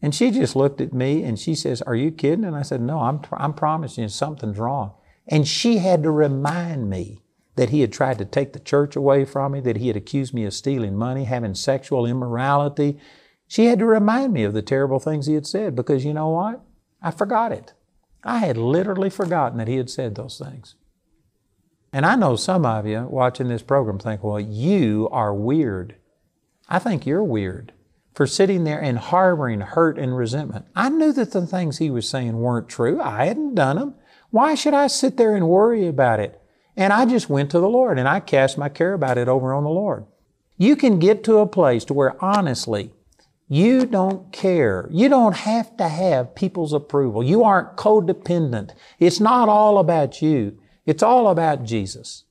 And 0.00 0.14
she 0.14 0.30
just 0.30 0.54
looked 0.54 0.80
at 0.80 0.92
me 0.92 1.24
and 1.24 1.38
she 1.38 1.54
says, 1.54 1.82
are 1.82 1.94
you 1.94 2.10
kidding? 2.10 2.44
And 2.44 2.54
I 2.54 2.62
said, 2.62 2.80
no, 2.80 3.00
I'm, 3.00 3.22
I'm 3.32 3.54
promising 3.54 4.02
you 4.02 4.08
something's 4.08 4.58
wrong. 4.58 4.92
And 5.26 5.48
she 5.48 5.78
had 5.78 6.02
to 6.02 6.10
remind 6.10 6.90
me 6.90 7.22
that 7.56 7.70
he 7.70 7.80
had 7.80 7.92
tried 7.92 8.18
to 8.18 8.24
take 8.24 8.52
the 8.52 8.60
church 8.60 8.96
away 8.96 9.24
from 9.24 9.52
me, 9.52 9.60
that 9.60 9.76
he 9.76 9.88
had 9.88 9.96
accused 9.96 10.34
me 10.34 10.44
of 10.44 10.52
stealing 10.52 10.96
money, 10.96 11.24
having 11.24 11.54
sexual 11.54 12.04
immorality. 12.04 12.98
She 13.46 13.66
had 13.66 13.78
to 13.78 13.86
remind 13.86 14.32
me 14.32 14.44
of 14.44 14.54
the 14.54 14.62
terrible 14.62 14.98
things 14.98 15.26
he 15.26 15.34
had 15.34 15.46
said 15.46 15.74
because 15.74 16.04
you 16.04 16.12
know 16.12 16.28
what? 16.28 16.60
I 17.00 17.10
forgot 17.10 17.52
it. 17.52 17.72
I 18.24 18.38
had 18.38 18.56
literally 18.56 19.10
forgotten 19.10 19.58
that 19.58 19.68
he 19.68 19.76
had 19.76 19.90
said 19.90 20.14
those 20.14 20.38
things. 20.38 20.74
And 21.92 22.04
I 22.04 22.16
know 22.16 22.34
some 22.36 22.66
of 22.66 22.86
you 22.86 23.06
watching 23.08 23.48
this 23.48 23.62
program 23.62 23.98
think, 23.98 24.24
well, 24.24 24.40
you 24.40 25.08
are 25.12 25.32
weird. 25.32 25.94
I 26.68 26.78
think 26.78 27.06
you're 27.06 27.24
weird 27.24 27.72
for 28.14 28.26
sitting 28.26 28.64
there 28.64 28.80
and 28.80 28.98
harboring 28.98 29.60
hurt 29.60 29.98
and 29.98 30.16
resentment. 30.16 30.66
I 30.74 30.88
knew 30.88 31.12
that 31.12 31.32
the 31.32 31.46
things 31.46 31.78
he 31.78 31.90
was 31.90 32.08
saying 32.08 32.38
weren't 32.38 32.68
true. 32.68 33.00
I 33.00 33.26
hadn't 33.26 33.56
done 33.56 33.76
them. 33.76 33.94
Why 34.30 34.54
should 34.54 34.74
I 34.74 34.86
sit 34.86 35.16
there 35.16 35.34
and 35.34 35.48
worry 35.48 35.86
about 35.86 36.20
it? 36.20 36.40
And 36.76 36.92
I 36.92 37.06
just 37.06 37.28
went 37.28 37.50
to 37.50 37.60
the 37.60 37.68
Lord 37.68 37.98
and 37.98 38.08
I 38.08 38.20
cast 38.20 38.58
my 38.58 38.68
care 38.68 38.94
about 38.94 39.18
it 39.18 39.28
over 39.28 39.52
on 39.52 39.64
the 39.64 39.70
Lord. 39.70 40.06
You 40.56 40.76
can 40.76 40.98
get 40.98 41.24
to 41.24 41.38
a 41.38 41.46
place 41.46 41.84
to 41.86 41.94
where 41.94 42.22
honestly, 42.24 42.92
you 43.48 43.84
don't 43.86 44.32
care. 44.32 44.88
You 44.90 45.08
don't 45.08 45.36
have 45.36 45.76
to 45.76 45.88
have 45.88 46.34
people's 46.34 46.72
approval. 46.72 47.22
You 47.22 47.44
aren't 47.44 47.76
codependent. 47.76 48.70
It's 48.98 49.20
not 49.20 49.48
all 49.48 49.78
about 49.78 50.22
you. 50.22 50.58
It's 50.86 51.02
all 51.02 51.28
about 51.28 51.64
Jesus. 51.64 52.24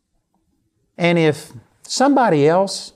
And 0.97 1.17
if 1.17 1.53
somebody 1.83 2.47
else 2.47 2.93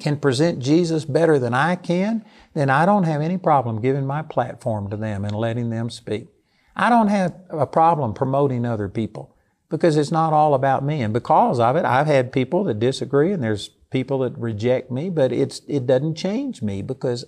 can 0.00 0.18
present 0.18 0.58
Jesus 0.58 1.04
better 1.04 1.38
than 1.38 1.54
I 1.54 1.76
can, 1.76 2.24
then 2.52 2.68
I 2.68 2.84
don't 2.84 3.04
have 3.04 3.20
any 3.20 3.38
problem 3.38 3.80
giving 3.80 4.06
my 4.06 4.22
platform 4.22 4.90
to 4.90 4.96
them 4.96 5.24
and 5.24 5.34
letting 5.34 5.70
them 5.70 5.88
speak. 5.90 6.28
I 6.76 6.90
don't 6.90 7.08
have 7.08 7.34
a 7.50 7.66
problem 7.66 8.14
promoting 8.14 8.64
other 8.64 8.88
people 8.88 9.36
because 9.70 9.96
it's 9.96 10.10
not 10.10 10.32
all 10.32 10.54
about 10.54 10.84
me. 10.84 11.02
And 11.02 11.12
because 11.12 11.60
of 11.60 11.76
it, 11.76 11.84
I've 11.84 12.06
had 12.06 12.32
people 12.32 12.64
that 12.64 12.80
disagree 12.80 13.32
and 13.32 13.42
there's 13.42 13.68
people 13.90 14.18
that 14.20 14.36
reject 14.36 14.90
me, 14.90 15.10
but 15.10 15.32
it's, 15.32 15.60
it 15.68 15.86
doesn't 15.86 16.16
change 16.16 16.62
me 16.62 16.82
because 16.82 17.24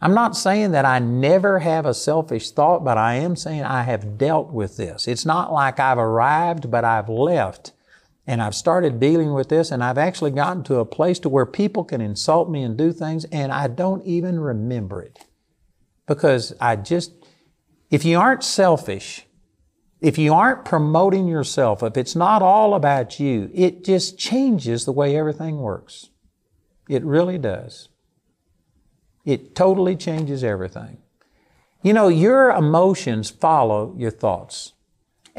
I'm 0.00 0.14
not 0.14 0.36
saying 0.36 0.72
that 0.72 0.84
I 0.84 0.98
never 0.98 1.58
have 1.60 1.86
a 1.86 1.94
selfish 1.94 2.50
thought, 2.50 2.84
but 2.84 2.98
I 2.98 3.14
am 3.14 3.36
saying 3.36 3.62
I 3.62 3.82
have 3.82 4.16
dealt 4.18 4.50
with 4.50 4.76
this. 4.76 5.06
It's 5.06 5.26
not 5.26 5.52
like 5.52 5.78
I've 5.78 5.98
arrived, 5.98 6.70
but 6.70 6.84
I've 6.84 7.08
left. 7.08 7.72
And 8.26 8.42
I've 8.42 8.54
started 8.54 9.00
dealing 9.00 9.32
with 9.32 9.48
this 9.48 9.70
and 9.70 9.82
I've 9.82 9.98
actually 9.98 10.30
gotten 10.30 10.62
to 10.64 10.78
a 10.78 10.84
place 10.84 11.18
to 11.20 11.28
where 11.28 11.46
people 11.46 11.84
can 11.84 12.00
insult 12.00 12.50
me 12.50 12.62
and 12.62 12.76
do 12.76 12.92
things 12.92 13.24
and 13.26 13.50
I 13.50 13.66
don't 13.66 14.04
even 14.04 14.38
remember 14.38 15.02
it. 15.02 15.18
Because 16.06 16.52
I 16.60 16.76
just, 16.76 17.12
if 17.90 18.04
you 18.04 18.18
aren't 18.18 18.44
selfish, 18.44 19.26
if 20.00 20.16
you 20.16 20.32
aren't 20.32 20.64
promoting 20.64 21.26
yourself, 21.28 21.82
if 21.82 21.96
it's 21.96 22.16
not 22.16 22.42
all 22.42 22.74
about 22.74 23.20
you, 23.20 23.50
it 23.52 23.84
just 23.84 24.18
changes 24.18 24.84
the 24.84 24.92
way 24.92 25.16
everything 25.16 25.58
works. 25.58 26.08
It 26.88 27.04
really 27.04 27.38
does. 27.38 27.88
It 29.24 29.54
totally 29.54 29.96
changes 29.96 30.42
everything. 30.42 30.98
You 31.82 31.92
know, 31.92 32.08
your 32.08 32.50
emotions 32.50 33.30
follow 33.30 33.94
your 33.96 34.10
thoughts. 34.10 34.72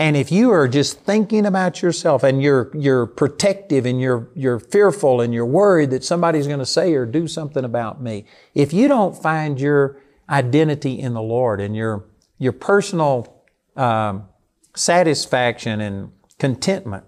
And 0.01 0.17
if 0.17 0.31
you 0.31 0.49
are 0.49 0.67
just 0.67 1.01
thinking 1.01 1.45
about 1.45 1.83
yourself 1.83 2.23
and 2.23 2.41
you're, 2.41 2.71
you're 2.73 3.05
protective 3.05 3.85
and 3.85 4.01
you're, 4.01 4.31
you're 4.33 4.57
fearful 4.57 5.21
and 5.21 5.31
you're 5.31 5.45
worried 5.45 5.91
that 5.91 6.03
somebody's 6.03 6.47
going 6.47 6.57
to 6.57 6.65
say 6.65 6.95
or 6.95 7.05
do 7.05 7.27
something 7.27 7.63
about 7.63 8.01
me, 8.01 8.25
if 8.55 8.73
you 8.73 8.87
don't 8.87 9.15
find 9.15 9.61
your 9.61 10.01
identity 10.27 10.99
in 10.99 11.13
the 11.13 11.21
Lord 11.21 11.61
and 11.61 11.75
your, 11.75 12.05
your 12.39 12.51
personal 12.51 13.43
um, 13.75 14.27
satisfaction 14.75 15.79
and 15.81 16.11
contentment 16.39 17.03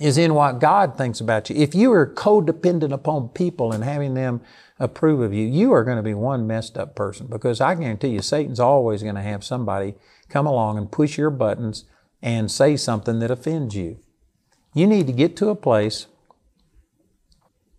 is 0.00 0.16
in 0.16 0.32
what 0.32 0.60
God 0.60 0.96
thinks 0.96 1.20
about 1.20 1.50
you, 1.50 1.56
if 1.56 1.74
you 1.74 1.92
are 1.92 2.06
codependent 2.06 2.90
upon 2.90 3.28
people 3.28 3.70
and 3.70 3.84
having 3.84 4.14
them 4.14 4.40
approve 4.78 5.20
of 5.20 5.34
you, 5.34 5.46
you 5.46 5.74
are 5.74 5.84
going 5.84 5.98
to 5.98 6.02
be 6.02 6.14
one 6.14 6.46
messed 6.46 6.78
up 6.78 6.96
person 6.96 7.26
because 7.26 7.60
I 7.60 7.74
guarantee 7.74 8.08
you 8.08 8.22
Satan's 8.22 8.60
always 8.60 9.02
going 9.02 9.16
to 9.16 9.20
have 9.20 9.44
somebody 9.44 9.96
come 10.30 10.46
along 10.46 10.78
and 10.78 10.90
push 10.90 11.18
your 11.18 11.30
buttons 11.30 11.84
and 12.22 12.50
say 12.50 12.76
something 12.76 13.18
that 13.18 13.30
offends 13.30 13.74
you. 13.74 13.98
You 14.74 14.86
need 14.86 15.06
to 15.06 15.12
get 15.12 15.36
to 15.36 15.48
a 15.48 15.56
place 15.56 16.06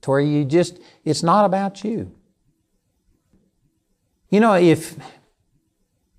to 0.02 0.10
where 0.10 0.20
you 0.20 0.46
just, 0.46 0.80
it's 1.06 1.24
not 1.24 1.46
about 1.46 1.84
you. 1.84 2.12
You 4.30 4.40
know, 4.40 4.54
if, 4.54 4.96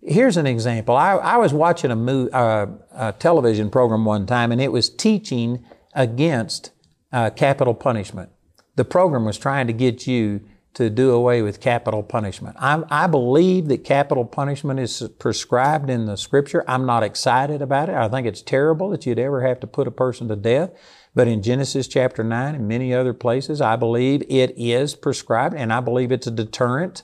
here's 0.01 0.37
an 0.37 0.47
example. 0.47 0.97
I, 0.97 1.12
I 1.15 1.37
was 1.37 1.53
watching 1.53 1.91
a, 1.91 2.27
uh, 2.31 2.67
a 2.93 3.12
television 3.12 3.71
program 3.71 4.05
one 4.05 4.27
time 4.27 4.53
and 4.53 4.61
it 4.61 4.73
was 4.73 4.89
teaching 4.89 5.65
against 5.95 6.71
uh, 7.12 7.31
capital 7.31 7.75
punishment. 7.75 8.31
The 8.77 8.85
program 8.85 9.25
was 9.25 9.37
trying 9.37 9.67
to 9.67 9.73
get 9.73 10.07
you 10.07 10.41
to 10.75 10.88
do 10.88 11.11
away 11.11 11.43
with 11.43 11.61
capital 11.61 12.02
punishment. 12.02 12.57
I, 12.59 12.83
I, 12.88 13.07
believe 13.07 13.69
that 13.69 13.85
capital 13.85 14.25
punishment 14.25 14.81
is 14.81 15.07
prescribed 15.19 15.91
in 15.91 16.07
the 16.07 16.17
scripture. 16.17 16.64
I'm 16.67 16.87
not 16.87 17.02
excited 17.02 17.61
about 17.61 17.91
it. 17.91 17.95
I 17.95 18.09
think 18.09 18.26
it's 18.26 18.41
terrible 18.41 18.88
that 18.91 19.05
you'd 19.05 19.19
ever 19.19 19.47
have 19.47 19.61
to 19.61 19.67
put 19.67 19.87
a 19.87 19.91
person 19.91 20.29
to 20.29 20.37
death. 20.37 20.71
But 21.14 21.29
in 21.29 21.43
Genesis 21.43 21.88
chapter 21.88 22.25
9 22.25 22.55
and 22.55 22.67
many 22.67 22.95
other 22.95 23.12
places, 23.12 23.61
I 23.61 23.76
believe 23.76 24.23
it 24.31 24.55
is 24.57 24.95
prescribed 24.95 25.55
and 25.55 25.73
I 25.73 25.81
believe 25.81 26.11
it's 26.11 26.26
a 26.26 26.31
deterrent 26.31 27.02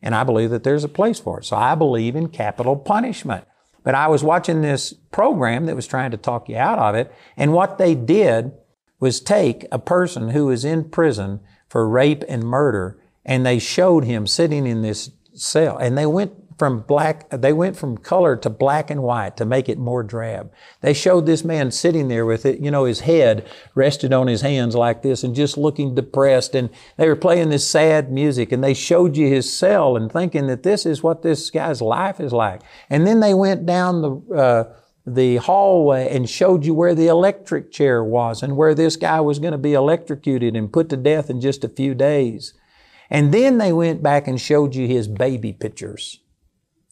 and 0.00 0.14
I 0.14 0.22
believe 0.22 0.50
that 0.50 0.62
there's 0.62 0.84
a 0.84 0.88
place 0.88 1.18
for 1.18 1.40
it. 1.40 1.44
So 1.44 1.56
I 1.56 1.74
believe 1.74 2.14
in 2.14 2.28
capital 2.28 2.76
punishment. 2.76 3.44
But 3.82 3.96
I 3.96 4.06
was 4.06 4.22
watching 4.22 4.62
this 4.62 4.92
program 5.10 5.66
that 5.66 5.74
was 5.74 5.88
trying 5.88 6.12
to 6.12 6.16
talk 6.16 6.48
you 6.48 6.56
out 6.56 6.78
of 6.78 6.94
it 6.94 7.12
and 7.36 7.52
what 7.52 7.78
they 7.78 7.96
did 7.96 8.52
was 9.00 9.20
take 9.20 9.66
a 9.72 9.78
person 9.78 10.30
who 10.30 10.46
was 10.46 10.64
in 10.64 10.90
prison 10.90 11.40
for 11.68 11.88
rape 11.88 12.22
and 12.28 12.44
murder 12.44 12.98
and 13.28 13.44
they 13.44 13.58
showed 13.58 14.04
him 14.04 14.26
sitting 14.26 14.66
in 14.66 14.80
this 14.80 15.10
cell. 15.34 15.76
And 15.76 15.96
they 15.96 16.06
went 16.06 16.32
from 16.58 16.80
black 16.80 17.30
they 17.30 17.52
went 17.52 17.76
from 17.76 17.96
color 17.96 18.34
to 18.34 18.50
black 18.50 18.90
and 18.90 19.00
white 19.00 19.36
to 19.36 19.44
make 19.44 19.68
it 19.68 19.78
more 19.78 20.02
drab. 20.02 20.50
They 20.80 20.92
showed 20.92 21.24
this 21.24 21.44
man 21.44 21.70
sitting 21.70 22.08
there 22.08 22.26
with 22.26 22.44
it 22.44 22.58
you 22.58 22.70
know 22.72 22.84
his 22.84 23.00
head 23.00 23.46
rested 23.76 24.12
on 24.12 24.26
his 24.26 24.40
hands 24.40 24.74
like 24.74 25.02
this 25.02 25.22
and 25.22 25.36
just 25.36 25.56
looking 25.56 25.94
depressed. 25.94 26.56
And 26.56 26.70
they 26.96 27.06
were 27.06 27.14
playing 27.14 27.50
this 27.50 27.68
sad 27.68 28.10
music 28.10 28.50
and 28.50 28.64
they 28.64 28.74
showed 28.74 29.16
you 29.16 29.28
his 29.28 29.52
cell 29.52 29.96
and 29.96 30.10
thinking 30.10 30.48
that 30.48 30.64
this 30.64 30.84
is 30.84 31.02
what 31.02 31.22
this 31.22 31.50
guy's 31.50 31.80
life 31.80 32.18
is 32.18 32.32
like. 32.32 32.62
And 32.90 33.06
then 33.06 33.20
they 33.20 33.34
went 33.34 33.66
down 33.66 34.02
the 34.02 34.34
uh, 34.34 34.74
the 35.06 35.36
hallway 35.36 36.08
and 36.14 36.28
showed 36.28 36.64
you 36.64 36.74
where 36.74 36.94
the 36.94 37.06
electric 37.06 37.70
chair 37.70 38.02
was 38.02 38.42
and 38.42 38.56
where 38.56 38.74
this 38.74 38.96
guy 38.96 39.20
was 39.20 39.38
going 39.38 39.52
to 39.52 39.58
be 39.58 39.74
electrocuted 39.74 40.56
and 40.56 40.72
put 40.72 40.88
to 40.88 40.96
death 40.96 41.30
in 41.30 41.40
just 41.40 41.62
a 41.62 41.68
few 41.68 41.94
days 41.94 42.52
and 43.10 43.32
then 43.32 43.58
they 43.58 43.72
went 43.72 44.02
back 44.02 44.28
and 44.28 44.40
showed 44.40 44.74
you 44.74 44.86
his 44.86 45.08
baby 45.08 45.52
pictures. 45.52 46.20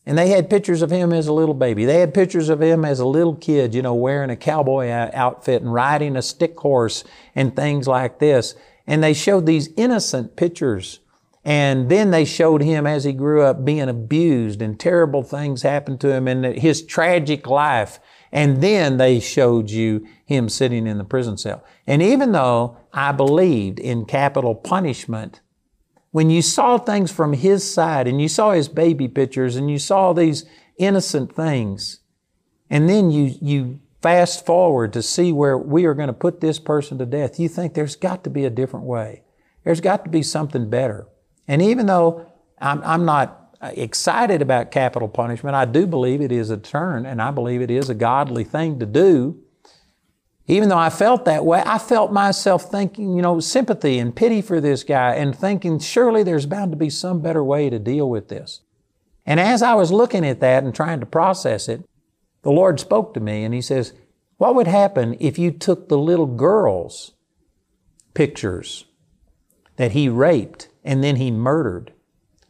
And 0.06 0.16
they 0.16 0.28
had 0.28 0.48
pictures 0.48 0.82
of 0.82 0.90
him 0.90 1.12
as 1.12 1.26
a 1.26 1.32
little 1.32 1.54
baby. 1.54 1.84
They 1.84 1.98
had 1.98 2.14
pictures 2.14 2.48
of 2.48 2.62
him 2.62 2.84
as 2.84 3.00
a 3.00 3.06
little 3.06 3.34
kid, 3.34 3.74
you 3.74 3.82
know, 3.82 3.94
wearing 3.94 4.30
a 4.30 4.36
cowboy 4.36 4.88
outfit 4.88 5.62
and 5.62 5.72
riding 5.72 6.16
a 6.16 6.22
stick 6.22 6.56
horse 6.58 7.02
and 7.34 7.56
things 7.56 7.88
like 7.88 8.20
this. 8.20 8.54
And 8.86 9.02
they 9.02 9.12
showed 9.12 9.46
these 9.46 9.70
innocent 9.76 10.36
pictures. 10.36 11.00
And 11.44 11.88
then 11.88 12.12
they 12.12 12.24
showed 12.24 12.62
him 12.62 12.86
as 12.86 13.02
he 13.04 13.12
grew 13.12 13.42
up 13.42 13.64
being 13.64 13.88
abused 13.88 14.62
and 14.62 14.78
terrible 14.78 15.24
things 15.24 15.62
happened 15.62 16.00
to 16.00 16.12
him 16.12 16.28
and 16.28 16.44
his 16.44 16.84
tragic 16.84 17.48
life. 17.48 17.98
And 18.30 18.62
then 18.62 18.98
they 18.98 19.18
showed 19.18 19.70
you 19.70 20.06
him 20.24 20.48
sitting 20.48 20.86
in 20.86 20.98
the 20.98 21.04
prison 21.04 21.36
cell. 21.36 21.64
And 21.86 22.00
even 22.00 22.30
though 22.30 22.76
I 22.92 23.10
believed 23.10 23.80
in 23.80 24.04
capital 24.04 24.54
punishment, 24.54 25.40
when 26.16 26.30
you 26.30 26.40
saw 26.40 26.78
things 26.78 27.12
from 27.12 27.34
his 27.34 27.70
side 27.70 28.08
and 28.08 28.22
you 28.22 28.26
saw 28.26 28.52
his 28.52 28.68
baby 28.68 29.06
pictures 29.06 29.54
and 29.54 29.70
you 29.70 29.78
saw 29.78 30.14
these 30.14 30.46
innocent 30.78 31.30
things, 31.36 32.00
and 32.70 32.88
then 32.88 33.10
you, 33.10 33.34
you 33.42 33.78
fast 34.00 34.46
forward 34.46 34.94
to 34.94 35.02
see 35.02 35.30
where 35.30 35.58
we 35.58 35.84
are 35.84 35.92
going 35.92 36.06
to 36.06 36.14
put 36.14 36.40
this 36.40 36.58
person 36.58 36.96
to 36.96 37.04
death, 37.04 37.38
you 37.38 37.50
think 37.50 37.74
there's 37.74 37.96
got 37.96 38.24
to 38.24 38.30
be 38.30 38.46
a 38.46 38.48
different 38.48 38.86
way. 38.86 39.24
There's 39.62 39.82
got 39.82 40.06
to 40.06 40.10
be 40.10 40.22
something 40.22 40.70
better. 40.70 41.06
And 41.46 41.60
even 41.60 41.84
though 41.84 42.24
I'm, 42.58 42.82
I'm 42.82 43.04
not 43.04 43.58
excited 43.60 44.40
about 44.40 44.70
capital 44.70 45.08
punishment, 45.08 45.54
I 45.54 45.66
do 45.66 45.86
believe 45.86 46.22
it 46.22 46.32
is 46.32 46.48
a 46.48 46.56
turn 46.56 47.04
and 47.04 47.20
I 47.20 47.30
believe 47.30 47.60
it 47.60 47.70
is 47.70 47.90
a 47.90 47.94
godly 47.94 48.44
thing 48.44 48.78
to 48.78 48.86
do. 48.86 49.38
Even 50.48 50.68
though 50.68 50.78
I 50.78 50.90
felt 50.90 51.24
that 51.24 51.44
way, 51.44 51.62
I 51.66 51.78
felt 51.78 52.12
myself 52.12 52.70
thinking, 52.70 53.16
you 53.16 53.22
know, 53.22 53.40
sympathy 53.40 53.98
and 53.98 54.14
pity 54.14 54.40
for 54.40 54.60
this 54.60 54.84
guy 54.84 55.14
and 55.14 55.36
thinking, 55.36 55.80
surely 55.80 56.22
there's 56.22 56.46
bound 56.46 56.70
to 56.70 56.76
be 56.76 56.90
some 56.90 57.20
better 57.20 57.42
way 57.42 57.68
to 57.68 57.78
deal 57.78 58.08
with 58.08 58.28
this. 58.28 58.60
And 59.24 59.40
as 59.40 59.60
I 59.60 59.74
was 59.74 59.90
looking 59.90 60.24
at 60.24 60.40
that 60.40 60.62
and 60.62 60.72
trying 60.72 61.00
to 61.00 61.06
process 61.06 61.68
it, 61.68 61.84
the 62.42 62.52
Lord 62.52 62.78
spoke 62.78 63.12
to 63.14 63.20
me 63.20 63.42
and 63.42 63.52
He 63.52 63.60
says, 63.60 63.92
What 64.36 64.54
would 64.54 64.68
happen 64.68 65.16
if 65.18 65.36
you 65.36 65.50
took 65.50 65.88
the 65.88 65.98
little 65.98 66.26
girl's 66.26 67.12
pictures 68.14 68.84
that 69.76 69.92
he 69.92 70.08
raped 70.08 70.68
and 70.84 71.02
then 71.02 71.16
he 71.16 71.30
murdered 71.30 71.92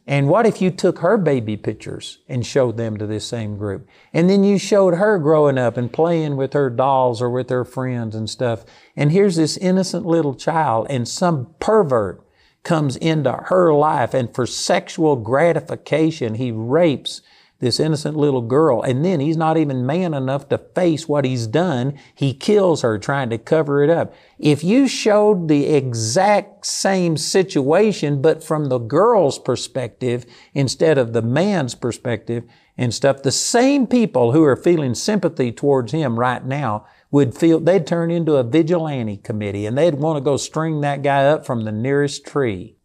and 0.09 0.29
what 0.29 0.45
if 0.45 0.61
you 0.61 0.71
took 0.71 0.99
her 0.99 1.17
baby 1.17 1.57
pictures 1.57 2.19
and 2.29 2.45
showed 2.45 2.77
them 2.77 2.95
to 2.95 3.05
this 3.05 3.25
same 3.25 3.57
group? 3.57 3.85
And 4.13 4.29
then 4.29 4.41
you 4.45 4.57
showed 4.57 4.93
her 4.93 5.19
growing 5.19 5.57
up 5.57 5.75
and 5.75 5.91
playing 5.91 6.37
with 6.37 6.53
her 6.53 6.69
dolls 6.69 7.21
or 7.21 7.29
with 7.29 7.49
her 7.49 7.65
friends 7.65 8.15
and 8.15 8.29
stuff. 8.29 8.63
And 8.95 9.11
here's 9.11 9.35
this 9.35 9.57
innocent 9.57 10.05
little 10.05 10.33
child 10.33 10.87
and 10.89 11.05
some 11.05 11.53
pervert 11.59 12.23
comes 12.63 12.95
into 12.95 13.33
her 13.33 13.73
life 13.73 14.13
and 14.13 14.33
for 14.33 14.45
sexual 14.45 15.17
gratification, 15.17 16.35
he 16.35 16.51
rapes 16.51 17.21
this 17.59 17.79
innocent 17.79 18.15
little 18.15 18.41
girl. 18.41 18.81
And 18.81 19.03
then 19.03 19.19
he's 19.19 19.37
not 19.37 19.57
even 19.57 19.85
man 19.85 20.13
enough 20.13 20.47
to 20.49 20.57
face 20.57 21.07
what 21.07 21.25
he's 21.25 21.47
done. 21.47 21.97
He 22.13 22.33
kills 22.33 22.81
her 22.81 22.99
trying 22.99 23.29
to 23.31 23.37
cover 23.37 23.83
it 23.83 23.89
up. 23.89 24.13
If 24.37 24.63
you 24.63 24.87
showed 24.87 25.47
the 25.47 25.65
exact 25.65 26.65
same 26.65 27.17
situation, 27.17 28.21
but 28.21 28.43
from 28.43 28.65
the 28.65 28.77
girl's 28.77 29.39
perspective 29.39 30.25
instead 30.53 30.97
of 30.97 31.13
the 31.13 31.21
man's 31.21 31.73
perspective 31.73 32.43
and 32.77 32.93
stuff, 32.93 33.23
the 33.23 33.31
same 33.31 33.87
people 33.87 34.33
who 34.33 34.43
are 34.43 34.55
feeling 34.55 34.93
sympathy 34.93 35.51
towards 35.51 35.91
him 35.91 36.19
right 36.19 36.45
now 36.45 36.85
would 37.09 37.35
feel, 37.35 37.59
they'd 37.59 37.87
turn 37.87 38.11
into 38.11 38.35
a 38.35 38.43
vigilante 38.43 39.17
committee 39.17 39.65
and 39.65 39.77
they'd 39.77 39.95
want 39.95 40.17
to 40.17 40.21
go 40.21 40.37
string 40.37 40.81
that 40.81 41.01
guy 41.01 41.25
up 41.25 41.45
from 41.45 41.63
the 41.63 41.71
nearest 41.71 42.25
tree. 42.25 42.76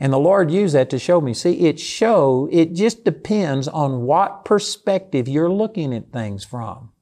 And 0.00 0.12
the 0.12 0.18
Lord 0.18 0.50
used 0.50 0.74
that 0.74 0.90
to 0.90 0.98
show 0.98 1.20
me. 1.20 1.34
See, 1.34 1.66
it 1.66 1.80
show, 1.80 2.48
it 2.52 2.74
just 2.74 3.04
depends 3.04 3.66
on 3.66 4.02
what 4.02 4.44
perspective 4.44 5.26
you're 5.26 5.50
looking 5.50 5.92
at 5.92 6.12
things 6.12 6.44
from. 6.44 6.92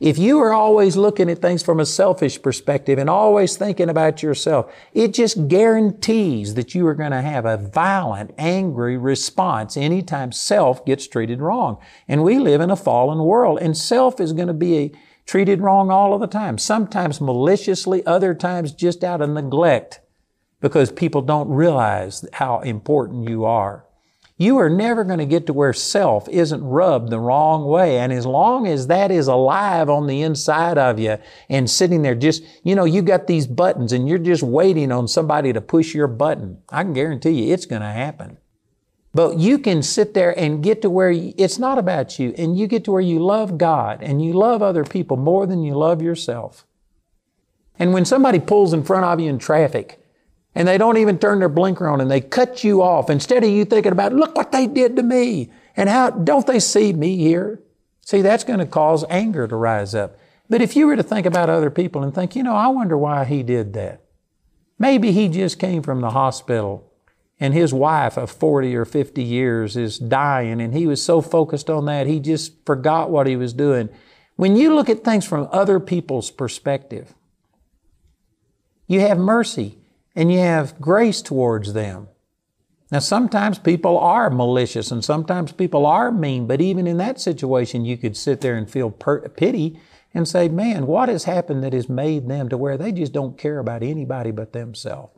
If 0.00 0.16
you 0.16 0.38
are 0.38 0.52
always 0.52 0.96
looking 0.96 1.28
at 1.28 1.40
things 1.40 1.64
from 1.64 1.80
a 1.80 1.86
selfish 1.86 2.40
perspective 2.40 2.98
and 2.98 3.10
always 3.10 3.56
thinking 3.56 3.88
about 3.88 4.22
yourself, 4.22 4.72
it 4.92 5.12
just 5.12 5.48
guarantees 5.48 6.54
that 6.54 6.72
you 6.72 6.86
are 6.86 6.94
going 6.94 7.10
to 7.10 7.22
have 7.22 7.44
a 7.44 7.56
violent, 7.56 8.32
angry 8.38 8.96
response 8.96 9.76
anytime 9.76 10.30
self 10.30 10.84
gets 10.84 11.08
treated 11.08 11.40
wrong. 11.40 11.78
And 12.06 12.22
we 12.22 12.38
live 12.38 12.60
in 12.60 12.70
a 12.70 12.76
fallen 12.76 13.18
world, 13.18 13.58
and 13.60 13.76
self 13.76 14.20
is 14.20 14.32
going 14.32 14.46
to 14.46 14.54
be 14.54 14.94
treated 15.26 15.60
wrong 15.60 15.90
all 15.90 16.14
of 16.14 16.20
the 16.20 16.28
time. 16.28 16.58
Sometimes 16.58 17.20
maliciously, 17.20 18.06
other 18.06 18.34
times 18.34 18.72
just 18.72 19.02
out 19.02 19.20
of 19.20 19.30
neglect 19.30 20.00
because 20.60 20.90
people 20.90 21.22
don't 21.22 21.48
realize 21.48 22.24
how 22.32 22.60
important 22.60 23.28
you 23.28 23.44
are. 23.44 23.84
You 24.40 24.58
are 24.58 24.70
never 24.70 25.02
going 25.02 25.18
to 25.18 25.26
get 25.26 25.46
to 25.46 25.52
where 25.52 25.72
self 25.72 26.28
isn't 26.28 26.62
rubbed 26.62 27.10
the 27.10 27.18
wrong 27.18 27.64
way. 27.64 27.98
And 27.98 28.12
as 28.12 28.24
long 28.24 28.68
as 28.68 28.86
that 28.86 29.10
is 29.10 29.26
alive 29.26 29.90
on 29.90 30.06
the 30.06 30.22
inside 30.22 30.78
of 30.78 31.00
you 31.00 31.18
and 31.48 31.68
sitting 31.68 32.02
there 32.02 32.14
just, 32.14 32.44
you 32.62 32.76
know, 32.76 32.84
you 32.84 33.02
got 33.02 33.26
these 33.26 33.48
buttons 33.48 33.92
and 33.92 34.08
you're 34.08 34.18
just 34.18 34.44
waiting 34.44 34.92
on 34.92 35.08
somebody 35.08 35.52
to 35.52 35.60
push 35.60 35.92
your 35.92 36.06
button, 36.06 36.58
I 36.68 36.84
can 36.84 36.92
guarantee 36.92 37.30
you 37.30 37.52
it's 37.52 37.66
going 37.66 37.82
to 37.82 37.88
happen. 37.88 38.38
But 39.12 39.38
you 39.38 39.58
can 39.58 39.82
sit 39.82 40.14
there 40.14 40.38
and 40.38 40.62
get 40.62 40.82
to 40.82 40.90
where 40.90 41.10
you, 41.10 41.34
it's 41.36 41.58
not 41.58 41.76
about 41.76 42.20
you 42.20 42.32
and 42.38 42.56
you 42.56 42.68
get 42.68 42.84
to 42.84 42.92
where 42.92 43.00
you 43.00 43.18
love 43.18 43.58
God 43.58 44.00
and 44.02 44.22
you 44.24 44.32
love 44.32 44.62
other 44.62 44.84
people 44.84 45.16
more 45.16 45.46
than 45.46 45.64
you 45.64 45.74
love 45.74 46.00
yourself. 46.00 46.64
And 47.76 47.92
when 47.92 48.04
somebody 48.04 48.38
pulls 48.38 48.72
in 48.72 48.84
front 48.84 49.04
of 49.04 49.18
you 49.18 49.28
in 49.28 49.38
traffic, 49.38 49.97
and 50.58 50.66
they 50.66 50.76
don't 50.76 50.96
even 50.96 51.20
turn 51.20 51.38
their 51.38 51.48
blinker 51.48 51.86
on 51.86 52.00
and 52.00 52.10
they 52.10 52.20
cut 52.20 52.64
you 52.64 52.82
off 52.82 53.10
instead 53.10 53.44
of 53.44 53.48
you 53.48 53.64
thinking 53.64 53.92
about, 53.92 54.12
look 54.12 54.34
what 54.34 54.50
they 54.50 54.66
did 54.66 54.96
to 54.96 55.04
me 55.04 55.52
and 55.76 55.88
how 55.88 56.10
don't 56.10 56.48
they 56.48 56.58
see 56.58 56.92
me 56.92 57.16
here? 57.16 57.62
See, 58.04 58.22
that's 58.22 58.42
going 58.42 58.58
to 58.58 58.66
cause 58.66 59.04
anger 59.08 59.46
to 59.46 59.54
rise 59.54 59.94
up. 59.94 60.18
But 60.50 60.60
if 60.60 60.74
you 60.74 60.88
were 60.88 60.96
to 60.96 61.02
think 61.04 61.26
about 61.26 61.48
other 61.48 61.70
people 61.70 62.02
and 62.02 62.12
think, 62.12 62.34
you 62.34 62.42
know, 62.42 62.56
I 62.56 62.66
wonder 62.66 62.98
why 62.98 63.24
he 63.24 63.44
did 63.44 63.72
that. 63.74 64.02
Maybe 64.80 65.12
he 65.12 65.28
just 65.28 65.60
came 65.60 65.80
from 65.80 66.00
the 66.00 66.10
hospital 66.10 66.92
and 67.38 67.54
his 67.54 67.72
wife 67.72 68.16
of 68.16 68.28
40 68.28 68.74
or 68.74 68.84
50 68.84 69.22
years 69.22 69.76
is 69.76 69.96
dying 69.96 70.60
and 70.60 70.74
he 70.74 70.88
was 70.88 71.00
so 71.00 71.20
focused 71.20 71.70
on 71.70 71.84
that 71.84 72.08
he 72.08 72.18
just 72.18 72.66
forgot 72.66 73.12
what 73.12 73.28
he 73.28 73.36
was 73.36 73.52
doing. 73.52 73.90
When 74.34 74.56
you 74.56 74.74
look 74.74 74.88
at 74.88 75.04
things 75.04 75.24
from 75.24 75.48
other 75.52 75.78
people's 75.78 76.32
perspective, 76.32 77.14
you 78.88 78.98
have 78.98 79.18
mercy 79.18 79.77
and 80.18 80.32
you 80.32 80.40
have 80.40 80.80
grace 80.80 81.22
towards 81.22 81.74
them. 81.74 82.08
Now, 82.90 82.98
sometimes 82.98 83.56
people 83.56 83.96
are 83.96 84.30
malicious 84.30 84.90
and 84.90 85.04
sometimes 85.04 85.52
people 85.52 85.86
are 85.86 86.10
mean, 86.10 86.48
but 86.48 86.60
even 86.60 86.88
in 86.88 86.96
that 86.96 87.20
situation, 87.20 87.84
you 87.84 87.96
could 87.96 88.16
sit 88.16 88.40
there 88.40 88.56
and 88.56 88.68
feel 88.68 88.90
per- 88.90 89.28
pity 89.28 89.78
and 90.12 90.26
say, 90.26 90.48
man, 90.48 90.88
what 90.88 91.08
has 91.08 91.22
happened 91.22 91.62
that 91.62 91.72
has 91.72 91.88
made 91.88 92.28
them 92.28 92.48
to 92.48 92.56
where 92.56 92.76
they 92.76 92.90
just 92.90 93.12
don't 93.12 93.38
care 93.38 93.60
about 93.60 93.84
anybody 93.84 94.32
but 94.32 94.52
themselves? 94.52 95.16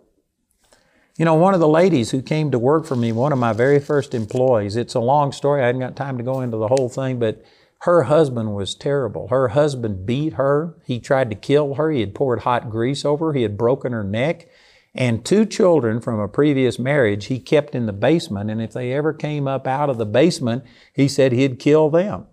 You 1.16 1.24
know, 1.24 1.34
one 1.34 1.54
of 1.54 1.60
the 1.60 1.68
ladies 1.68 2.10
who 2.10 2.20
came 2.20 2.50
to 2.50 2.58
work 2.58 2.84
for 2.84 2.96
me, 2.96 3.10
one 3.10 3.32
of 3.32 3.38
my 3.38 3.54
very 3.54 3.80
first 3.80 4.14
employees, 4.14 4.76
it's 4.76 4.94
a 4.94 5.00
long 5.00 5.32
story. 5.32 5.62
I 5.62 5.66
hadn't 5.66 5.80
got 5.80 5.96
time 5.96 6.18
to 6.18 6.24
go 6.24 6.42
into 6.42 6.58
the 6.58 6.68
whole 6.68 6.90
thing, 6.90 7.18
but 7.18 7.42
her 7.84 8.02
husband 8.02 8.54
was 8.54 8.74
terrible. 8.74 9.28
Her 9.28 9.48
husband 9.48 10.04
beat 10.04 10.34
her. 10.34 10.74
He 10.84 11.00
tried 11.00 11.30
to 11.30 11.36
kill 11.36 11.76
her. 11.76 11.90
He 11.90 12.00
had 12.00 12.14
poured 12.14 12.40
hot 12.40 12.68
grease 12.68 13.06
over 13.06 13.28
her. 13.28 13.32
He 13.32 13.44
had 13.44 13.56
broken 13.56 13.92
her 13.92 14.04
neck 14.04 14.46
and 14.94 15.24
two 15.24 15.46
children 15.46 16.00
from 16.00 16.18
a 16.18 16.28
previous 16.28 16.78
marriage 16.78 17.26
he 17.26 17.38
kept 17.38 17.74
in 17.74 17.86
the 17.86 17.92
basement, 17.92 18.50
and 18.50 18.60
if 18.60 18.72
they 18.72 18.92
ever 18.92 19.12
came 19.12 19.46
up 19.46 19.66
out 19.66 19.88
of 19.88 19.98
the 19.98 20.06
basement, 20.06 20.64
he 20.92 21.06
said 21.06 21.32
he'd 21.32 21.58
kill 21.58 21.90
them. 21.90 22.26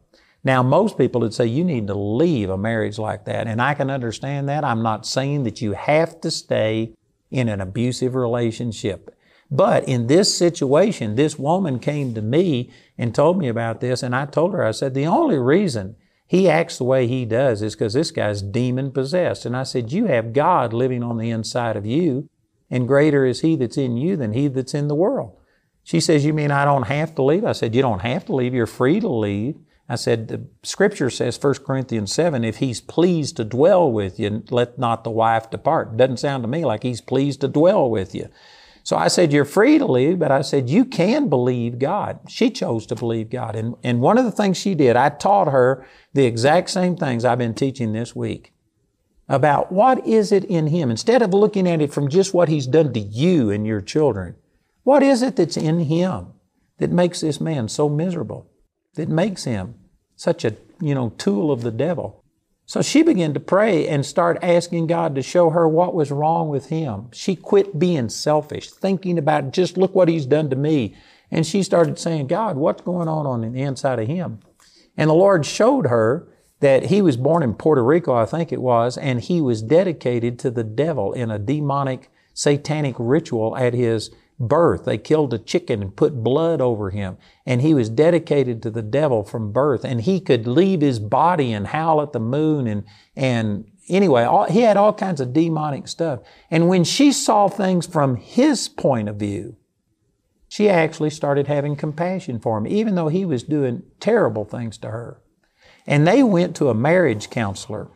Now, 0.44 0.64
most 0.64 0.98
people 0.98 1.22
would 1.22 1.34
say 1.34 1.46
you 1.46 1.64
need 1.64 1.88
to 1.88 1.94
leave 1.94 2.50
a 2.50 2.58
marriage 2.58 2.98
like 2.98 3.26
that, 3.26 3.48
and 3.48 3.62
I 3.62 3.74
can 3.74 3.90
understand 3.90 4.48
that. 4.50 4.64
I'm 4.64 4.82
not 4.82 5.06
saying 5.06 5.44
that 5.44 5.62
you 5.62 5.74
have 5.74 6.22
to 6.22 6.32
stay 6.32 6.94
in 7.30 7.50
an 7.50 7.62
abusive 7.62 8.16
relationship. 8.16 9.14
But 9.52 9.88
in 9.88 10.08
this 10.08 10.36
situation, 10.36 11.16
this 11.16 11.38
woman 11.38 11.80
came 11.80 12.14
to 12.14 12.22
me 12.22 12.72
and 12.98 13.14
told 13.14 13.38
me 13.38 13.48
about 13.48 13.82
this, 13.82 14.04
and 14.04 14.16
I 14.16 14.26
told 14.26 14.54
her, 14.54 14.64
I 14.64 14.72
said, 14.72 14.94
the 14.94 15.06
only 15.06 15.38
reason 15.38 15.96
he 16.28 16.50
acts 16.50 16.78
the 16.78 16.84
way 16.84 17.08
he 17.08 17.24
does 17.26 17.62
is 17.62 17.74
because 17.74 17.94
this 17.94 18.12
guy's 18.12 18.42
demon 18.42 18.92
possessed. 18.92 19.46
And 19.46 19.56
I 19.56 19.64
said, 19.64 19.94
You 19.94 20.06
have 20.06 20.34
God 20.34 20.74
living 20.74 21.02
on 21.02 21.18
the 21.18 21.30
inside 21.30 21.78
of 21.78 21.86
you 21.86 22.30
and 22.70 22.88
greater 22.88 23.26
is 23.26 23.42
he 23.42 23.56
that's 23.56 23.78
in 23.78 23.98
you 23.98 24.16
than 24.16 24.34
he 24.34 24.48
that's 24.48 24.74
in 24.74 24.88
the 24.88 24.96
world. 24.96 25.38
She 25.84 26.00
says, 26.00 26.26
You 26.26 26.34
mean 26.34 26.52
I 26.52 26.66
don't 26.66 26.88
have 26.88 27.16
to 27.16 27.24
leave? 27.24 27.46
I 27.46 27.54
said, 27.54 27.74
You 27.74 27.82
don't 27.82 28.02
have 28.02 28.26
to 28.26 28.36
leave. 28.36 28.54
You're 28.54 28.66
free 28.66 29.00
to 29.00 29.08
leave. 29.08 29.56
I 29.88 29.96
said, 29.96 30.28
The 30.28 30.46
scripture 30.64 31.10
says, 31.10 31.42
1 31.42 31.54
Corinthians 31.66 32.12
7, 32.12 32.44
if 32.44 32.58
he's 32.58 32.82
pleased 32.82 33.38
to 33.38 33.46
dwell 33.46 33.90
with 33.90 34.20
you, 34.20 34.44
let 34.50 34.78
not 34.78 35.06
the 35.06 35.12
wife 35.12 35.50
depart. 35.50 35.96
Doesn't 35.96 36.18
sound 36.18 36.44
to 36.44 36.50
me 36.50 36.66
like 36.66 36.84
he's 36.84 37.00
pleased 37.00 37.40
to 37.42 37.48
dwell 37.48 37.90
with 37.90 38.14
you. 38.14 38.28
So 38.84 38.98
I 38.98 39.08
said, 39.08 39.32
You're 39.32 39.46
free 39.46 39.78
to 39.78 39.86
leave, 39.86 40.20
but 40.20 40.32
I 40.32 40.42
said, 40.42 40.70
You 40.70 40.84
can 40.84 41.30
believe 41.30 41.80
God. 41.80 42.20
She 42.28 42.50
chose 42.50 42.86
to 42.88 42.96
believe 42.96 43.30
God. 43.30 43.56
And, 43.56 43.76
and 43.82 44.02
one 44.02 44.18
of 44.18 44.26
the 44.26 44.32
things 44.32 44.58
she 44.58 44.76
did, 44.76 44.98
I 44.98 45.08
taught 45.08 45.48
her 45.48 45.88
the 46.14 46.26
exact 46.26 46.70
same 46.70 46.98
things 46.98 47.24
I've 47.24 47.38
been 47.38 47.54
teaching 47.54 47.94
this 47.94 48.14
week 48.14 48.52
about 49.30 49.72
what 49.72 50.06
is 50.06 50.32
it 50.32 50.46
in 50.46 50.68
Him. 50.68 50.90
Instead 50.90 51.22
of 51.22 51.34
looking 51.34 51.68
at 51.68 51.82
it 51.82 51.94
from 51.94 52.10
just 52.10 52.34
what 52.34 52.50
He's 52.50 52.68
done 52.68 52.94
to 52.94 53.00
you 53.00 53.50
and 53.50 53.66
your 53.68 53.82
children, 53.82 54.36
what 54.84 55.04
is 55.04 55.22
it 55.22 55.36
that's 55.36 55.58
in 55.58 55.80
Him 55.82 56.28
that 56.78 56.92
makes 56.92 57.22
this 57.22 57.42
man 57.42 57.68
so 57.68 57.90
miserable, 57.90 58.50
that 58.96 59.10
makes 59.10 59.44
him 59.44 59.76
such 60.16 60.46
a, 60.46 60.56
you 60.80 60.96
know, 60.96 61.10
tool 61.18 61.52
of 61.52 61.62
the 61.62 61.72
devil? 61.72 62.24
So 62.66 62.82
she 62.82 63.02
began 63.02 63.34
to 63.34 63.40
pray 63.40 63.88
and 63.88 64.06
start 64.06 64.40
asking 64.42 64.88
God 64.88 65.16
to 65.16 65.22
show 65.22 65.52
her 65.52 65.70
what 65.70 65.94
was 65.94 66.12
wrong 66.12 66.50
with 66.50 66.68
him. 66.68 67.08
She 67.14 67.36
quit 67.36 67.80
being 67.80 68.10
selfish, 68.10 68.70
thinking 68.70 69.18
about 69.18 69.54
just 69.54 69.78
look 69.78 69.96
what 69.96 70.10
he's 70.10 70.26
done 70.26 70.50
to 70.50 70.58
me. 70.58 70.94
And 71.32 71.48
she 71.48 71.64
started 71.64 71.98
saying, 71.98 72.28
God, 72.28 72.58
what's 72.58 72.82
going 72.82 73.08
on 73.08 73.26
on 73.26 73.42
the 73.42 73.62
inside 73.62 74.00
of 74.00 74.08
him? 74.08 74.42
And 74.98 75.10
the 75.10 75.14
Lord 75.14 75.46
showed 75.46 75.88
her 75.88 76.28
that 76.60 76.86
he 76.86 77.02
was 77.02 77.18
born 77.18 77.44
in 77.44 77.54
Puerto 77.54 77.84
Rico, 77.84 78.14
I 78.16 78.26
think 78.26 78.52
it 78.52 78.62
was, 78.62 78.98
and 78.98 79.22
he 79.22 79.42
was 79.42 79.62
dedicated 79.62 80.40
to 80.40 80.52
the 80.52 80.64
devil 80.64 81.14
in 81.14 81.30
a 81.30 81.40
demonic 81.40 82.10
satanic 82.34 82.96
ritual 82.98 83.56
at 83.56 83.74
his 83.74 84.12
birth. 84.40 84.86
They 84.86 84.98
killed 84.98 85.34
a 85.34 85.40
chicken 85.40 85.82
and 85.82 85.96
put 85.96 86.24
blood 86.24 86.62
over 86.62 86.90
him, 86.90 87.18
and 87.46 87.62
he 87.62 87.74
was 87.74 87.90
dedicated 87.90 88.62
to 88.64 88.72
the 88.72 88.82
devil 88.82 89.24
from 89.24 89.52
birth. 89.52 89.84
And 89.84 90.02
he 90.02 90.20
could 90.20 90.48
leave 90.48 90.82
his 90.82 91.00
body 91.00 91.54
and 91.54 91.68
howl 91.68 92.02
at 92.02 92.14
the 92.14 92.20
moon, 92.20 92.68
and 92.68 92.84
and 93.16 93.66
anyway, 93.90 94.24
all, 94.24 94.46
he 94.46 94.62
had 94.62 94.78
all 94.78 94.94
kinds 94.94 95.22
of 95.22 95.34
demonic 95.34 95.88
stuff. 95.88 96.20
And 96.50 96.68
when 96.68 96.84
she 96.84 97.12
saw 97.12 97.48
things 97.48 97.86
from 97.86 98.16
his 98.16 98.68
point 98.68 99.10
of 99.10 99.18
view, 99.18 99.58
she 100.50 100.70
actually 100.70 101.10
started 101.10 101.48
having 101.48 101.76
compassion 101.76 102.40
for 102.40 102.58
him, 102.58 102.68
even 102.68 102.96
though 102.96 103.10
he 103.10 103.26
was 103.26 103.44
doing 103.44 103.84
terrible 104.00 104.46
things 104.46 104.78
to 104.80 104.92
her. 104.92 105.22
And 105.88 106.06
they 106.06 106.22
went 106.22 106.56
to 106.58 106.70
a 106.70 106.76
marriage 106.76 107.30
counselor. 107.30 107.90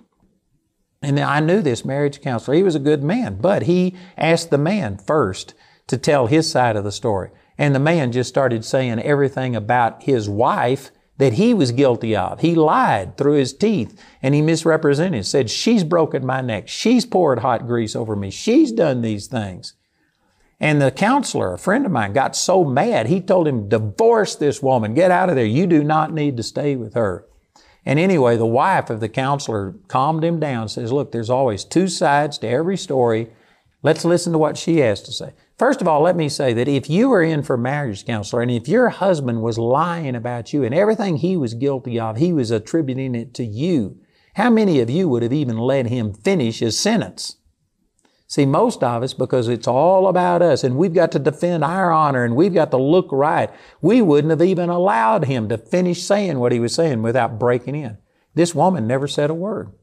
And 1.01 1.19
I 1.19 1.39
knew 1.39 1.61
this 1.61 1.83
marriage 1.83 2.21
counselor. 2.21 2.55
He 2.55 2.63
was 2.63 2.75
a 2.75 2.79
good 2.79 3.03
man, 3.03 3.37
but 3.41 3.63
he 3.63 3.95
asked 4.17 4.49
the 4.49 4.57
man 4.57 4.97
first 4.97 5.53
to 5.87 5.97
tell 5.97 6.27
his 6.27 6.49
side 6.49 6.75
of 6.75 6.83
the 6.83 6.91
story. 6.91 7.31
And 7.57 7.75
the 7.75 7.79
man 7.79 8.11
just 8.11 8.29
started 8.29 8.63
saying 8.63 8.99
everything 8.99 9.55
about 9.55 10.03
his 10.03 10.29
wife 10.29 10.91
that 11.17 11.33
he 11.33 11.53
was 11.53 11.71
guilty 11.71 12.15
of. 12.15 12.39
He 12.39 12.55
lied 12.55 13.17
through 13.17 13.33
his 13.33 13.53
teeth 13.53 14.01
and 14.23 14.33
he 14.33 14.41
misrepresented, 14.41 15.25
said, 15.25 15.49
She's 15.49 15.83
broken 15.83 16.25
my 16.25 16.41
neck. 16.41 16.67
She's 16.67 17.05
poured 17.05 17.39
hot 17.39 17.67
grease 17.67 17.95
over 17.95 18.15
me. 18.15 18.31
She's 18.31 18.71
done 18.71 19.01
these 19.01 19.27
things. 19.27 19.73
And 20.59 20.81
the 20.81 20.91
counselor, 20.91 21.53
a 21.53 21.59
friend 21.59 21.85
of 21.85 21.91
mine, 21.91 22.13
got 22.13 22.35
so 22.35 22.63
mad, 22.63 23.07
he 23.07 23.19
told 23.19 23.47
him, 23.47 23.67
Divorce 23.67 24.35
this 24.35 24.61
woman. 24.61 24.93
Get 24.93 25.11
out 25.11 25.29
of 25.29 25.35
there. 25.35 25.45
You 25.45 25.67
do 25.67 25.83
not 25.83 26.13
need 26.13 26.37
to 26.37 26.43
stay 26.43 26.75
with 26.75 26.93
her. 26.93 27.27
And 27.85 27.97
anyway, 27.97 28.37
the 28.37 28.45
wife 28.45 28.89
of 28.89 28.99
the 28.99 29.09
counselor 29.09 29.75
calmed 29.87 30.23
him 30.23 30.39
down, 30.39 30.69
says, 30.69 30.91
Look, 30.91 31.11
there's 31.11 31.29
always 31.29 31.63
two 31.63 31.87
sides 31.87 32.37
to 32.39 32.47
every 32.47 32.77
story. 32.77 33.31
Let's 33.83 34.05
listen 34.05 34.33
to 34.33 34.39
what 34.39 34.57
she 34.57 34.77
has 34.77 35.01
to 35.03 35.11
say. 35.11 35.33
First 35.57 35.81
of 35.81 35.87
all, 35.87 36.01
let 36.01 36.15
me 36.15 36.29
say 36.29 36.53
that 36.53 36.67
if 36.67 36.89
you 36.89 37.09
were 37.09 37.23
in 37.23 37.41
for 37.41 37.57
marriage 37.57 38.05
counselor 38.05 38.41
and 38.41 38.51
if 38.51 38.67
your 38.67 38.89
husband 38.89 39.41
was 39.41 39.57
lying 39.57 40.15
about 40.15 40.53
you 40.53 40.63
and 40.63 40.73
everything 40.73 41.17
he 41.17 41.35
was 41.35 41.55
guilty 41.55 41.99
of, 41.99 42.17
he 42.17 42.31
was 42.31 42.51
attributing 42.51 43.15
it 43.15 43.33
to 43.35 43.43
you, 43.43 43.99
how 44.35 44.49
many 44.49 44.79
of 44.79 44.89
you 44.89 45.09
would 45.09 45.23
have 45.23 45.33
even 45.33 45.57
let 45.57 45.87
him 45.87 46.13
finish 46.13 46.59
his 46.59 46.79
sentence? 46.79 47.37
See, 48.31 48.45
most 48.45 48.81
of 48.81 49.03
us, 49.03 49.13
because 49.13 49.49
it's 49.49 49.67
all 49.67 50.07
about 50.07 50.41
us 50.41 50.63
and 50.63 50.77
we've 50.77 50.93
got 50.93 51.11
to 51.11 51.19
defend 51.19 51.65
our 51.65 51.91
honor 51.91 52.23
and 52.23 52.33
we've 52.33 52.53
got 52.53 52.71
to 52.71 52.77
look 52.77 53.09
right, 53.11 53.49
we 53.81 54.01
wouldn't 54.01 54.31
have 54.31 54.41
even 54.41 54.69
allowed 54.69 55.25
him 55.25 55.49
to 55.49 55.57
finish 55.57 56.03
saying 56.03 56.39
what 56.39 56.53
he 56.53 56.59
was 56.61 56.73
saying 56.73 57.01
without 57.01 57.37
breaking 57.37 57.75
in. 57.75 57.97
This 58.33 58.55
woman 58.55 58.87
never 58.87 59.05
said 59.05 59.29
a 59.29 59.33
word. 59.33 59.73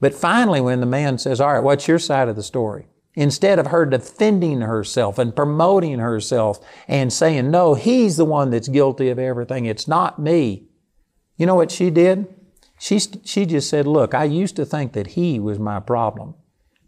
But 0.00 0.12
finally, 0.12 0.60
when 0.60 0.80
the 0.80 0.86
man 0.86 1.16
says, 1.16 1.40
All 1.40 1.54
right, 1.54 1.62
what's 1.62 1.88
your 1.88 1.98
side 1.98 2.28
of 2.28 2.36
the 2.36 2.42
story? 2.42 2.88
Instead 3.14 3.58
of 3.58 3.68
her 3.68 3.86
defending 3.86 4.60
herself 4.60 5.18
and 5.18 5.34
promoting 5.34 5.98
herself 5.98 6.60
and 6.86 7.10
saying, 7.10 7.50
No, 7.50 7.72
he's 7.72 8.18
the 8.18 8.26
one 8.26 8.50
that's 8.50 8.68
guilty 8.68 9.08
of 9.08 9.18
everything, 9.18 9.64
it's 9.64 9.88
not 9.88 10.18
me. 10.18 10.68
You 11.38 11.46
know 11.46 11.54
what 11.54 11.70
she 11.70 11.88
did? 11.88 12.26
She, 12.78 12.98
she 12.98 13.46
just 13.46 13.70
said, 13.70 13.86
Look, 13.86 14.12
I 14.12 14.24
used 14.24 14.56
to 14.56 14.66
think 14.66 14.92
that 14.92 15.06
he 15.06 15.40
was 15.40 15.58
my 15.58 15.80
problem. 15.80 16.34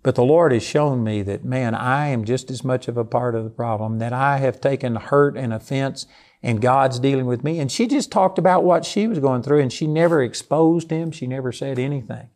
But 0.06 0.14
the 0.14 0.22
Lord 0.22 0.52
has 0.52 0.62
shown 0.62 1.02
me 1.02 1.22
that, 1.22 1.44
man, 1.44 1.74
I 1.74 2.10
am 2.10 2.24
just 2.24 2.48
as 2.48 2.62
much 2.62 2.86
of 2.86 2.96
a 2.96 3.04
part 3.04 3.34
of 3.34 3.42
the 3.42 3.50
problem, 3.50 3.98
that 3.98 4.12
I 4.12 4.36
have 4.36 4.60
taken 4.60 4.94
hurt 4.94 5.36
and 5.36 5.52
offense, 5.52 6.06
and 6.44 6.62
God's 6.62 7.00
dealing 7.00 7.26
with 7.26 7.42
me. 7.42 7.58
And 7.58 7.72
she 7.72 7.88
just 7.88 8.12
talked 8.12 8.38
about 8.38 8.62
what 8.62 8.84
she 8.84 9.08
was 9.08 9.18
going 9.18 9.42
through, 9.42 9.62
and 9.62 9.72
she 9.72 9.88
never 9.88 10.22
exposed 10.22 10.92
him. 10.92 11.10
She 11.10 11.26
never 11.26 11.50
said 11.50 11.80
anything. 11.80 12.28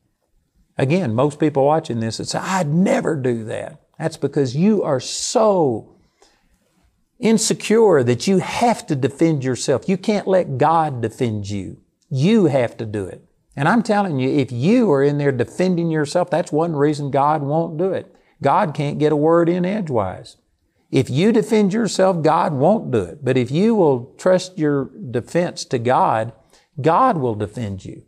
Again, 0.76 1.14
most 1.14 1.38
people 1.38 1.64
watching 1.64 2.00
this 2.00 2.18
would 2.18 2.26
say, 2.26 2.40
I'd 2.40 2.66
never 2.66 3.14
do 3.14 3.44
that. 3.44 3.80
That's 4.00 4.16
because 4.16 4.56
you 4.56 4.83
are 4.83 4.98
so 4.98 5.94
insecure 7.20 8.02
that 8.02 8.26
you 8.26 8.40
have 8.40 8.85
to 8.88 8.96
defend 8.96 9.44
yourself. 9.44 9.88
You 9.88 9.96
can't 9.96 10.26
let 10.26 10.59
God 10.59 11.00
defend 11.00 11.48
you. 11.48 11.80
You 12.11 12.46
have 12.46 12.76
to 12.78 12.85
do 12.85 13.04
it. 13.04 13.24
And 13.56 13.68
I'm 13.68 13.82
telling 13.82 14.18
you, 14.18 14.30
if 14.30 14.52
you 14.52 14.90
are 14.92 15.02
in 15.02 15.18
there 15.18 15.32
defending 15.32 15.90
yourself, 15.90 16.30
that's 16.30 16.52
one 16.52 16.74
reason 16.74 17.10
God 17.10 17.42
won't 17.42 17.76
do 17.76 17.92
it. 17.92 18.14
God 18.42 18.74
can't 18.74 18.98
get 18.98 19.12
a 19.12 19.16
word 19.16 19.48
in 19.48 19.64
edgewise. 19.64 20.36
If 20.90 21.10
you 21.10 21.30
defend 21.30 21.72
yourself, 21.72 22.22
God 22.22 22.52
won't 22.52 22.90
do 22.90 23.02
it. 23.02 23.24
But 23.24 23.36
if 23.36 23.50
you 23.50 23.74
will 23.74 24.14
trust 24.18 24.58
your 24.58 24.90
defense 25.10 25.64
to 25.66 25.78
God, 25.78 26.32
God 26.80 27.18
will 27.18 27.34
defend 27.34 27.84
you. 27.84 28.02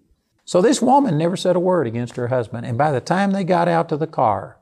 So 0.44 0.60
this 0.60 0.82
woman 0.82 1.16
never 1.16 1.36
said 1.36 1.54
a 1.54 1.60
word 1.60 1.86
against 1.86 2.16
her 2.16 2.28
husband. 2.28 2.66
And 2.66 2.76
by 2.76 2.90
the 2.90 3.00
time 3.00 3.30
they 3.30 3.44
got 3.44 3.68
out 3.68 3.88
to 3.90 3.96
the 3.96 4.06
car, 4.06 4.58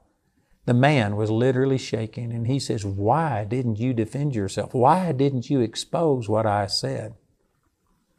the 0.66 0.74
man 0.74 1.16
was 1.16 1.30
literally 1.30 1.78
shaking. 1.78 2.32
And 2.32 2.46
he 2.46 2.58
says, 2.58 2.84
Why 2.84 3.44
didn't 3.44 3.78
you 3.78 3.94
defend 3.94 4.34
yourself? 4.34 4.74
Why 4.74 5.12
didn't 5.12 5.48
you 5.48 5.60
expose 5.60 6.28
what 6.28 6.46
I 6.46 6.66
said? 6.66 7.14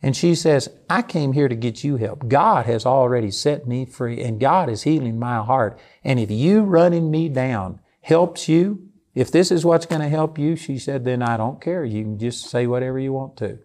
And 0.03 0.15
she 0.15 0.33
says, 0.33 0.69
I 0.89 1.03
came 1.03 1.33
here 1.33 1.47
to 1.47 1.55
get 1.55 1.83
you 1.83 1.97
help. 1.97 2.27
God 2.27 2.65
has 2.65 2.85
already 2.85 3.29
set 3.29 3.67
me 3.67 3.85
free 3.85 4.21
and 4.21 4.39
God 4.39 4.69
is 4.69 4.83
healing 4.83 5.19
my 5.19 5.37
heart. 5.43 5.79
And 6.03 6.19
if 6.19 6.31
you 6.31 6.63
running 6.63 7.11
me 7.11 7.29
down 7.29 7.79
helps 8.01 8.49
you, 8.49 8.89
if 9.13 9.31
this 9.31 9.51
is 9.51 9.65
what's 9.65 9.85
going 9.85 10.01
to 10.01 10.09
help 10.09 10.39
you, 10.39 10.55
she 10.55 10.79
said, 10.79 11.05
then 11.05 11.21
I 11.21 11.37
don't 11.37 11.61
care. 11.61 11.85
You 11.85 12.03
can 12.03 12.17
just 12.17 12.49
say 12.49 12.65
whatever 12.65 12.97
you 12.97 13.13
want 13.13 13.37
to. 13.37 13.59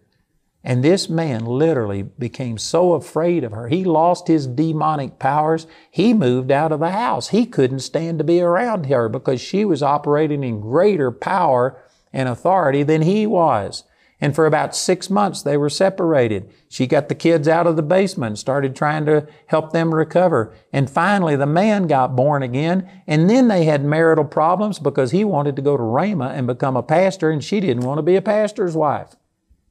And 0.63 0.83
this 0.83 1.07
man 1.07 1.45
literally 1.45 2.03
became 2.03 2.57
so 2.57 2.93
afraid 2.93 3.43
of 3.43 3.53
her. 3.53 3.69
He 3.69 3.85
lost 3.85 4.27
his 4.27 4.45
demonic 4.45 5.17
powers. 5.17 5.65
He 5.89 6.13
moved 6.13 6.51
out 6.51 6.73
of 6.73 6.81
the 6.81 6.91
house. 6.91 7.29
He 7.29 7.45
couldn't 7.45 7.79
stand 7.79 8.17
to 8.17 8.25
be 8.25 8.41
around 8.41 8.87
her 8.87 9.07
because 9.07 9.39
she 9.39 9.63
was 9.63 9.81
operating 9.81 10.43
in 10.43 10.59
greater 10.59 11.09
power 11.09 11.81
and 12.11 12.27
authority 12.27 12.83
than 12.83 13.03
he 13.03 13.25
was. 13.25 13.85
And 14.19 14.33
for 14.33 14.47
about 14.47 14.75
six 14.75 15.11
months, 15.11 15.43
they 15.43 15.57
were 15.57 15.69
separated. 15.69 16.51
She 16.69 16.87
got 16.87 17.07
the 17.07 17.15
kids 17.15 17.47
out 17.47 17.67
of 17.67 17.75
the 17.75 17.83
basement 17.83 18.39
started 18.39 18.75
trying 18.75 19.05
to 19.05 19.27
help 19.45 19.71
them 19.71 19.93
recover. 19.93 20.55
And 20.73 20.89
finally, 20.89 21.35
the 21.35 21.45
man 21.45 21.85
got 21.85 22.15
born 22.15 22.41
again. 22.41 22.89
And 23.05 23.29
then 23.29 23.47
they 23.47 23.65
had 23.65 23.85
marital 23.85 24.25
problems 24.25 24.79
because 24.79 25.11
he 25.11 25.23
wanted 25.23 25.55
to 25.55 25.61
go 25.61 25.77
to 25.77 25.83
Rhema 25.83 26.31
and 26.31 26.47
become 26.47 26.75
a 26.75 26.81
pastor, 26.81 27.29
and 27.29 27.43
she 27.43 27.59
didn't 27.59 27.83
want 27.83 27.99
to 27.99 28.03
be 28.03 28.15
a 28.15 28.21
pastor's 28.21 28.75
wife. 28.75 29.15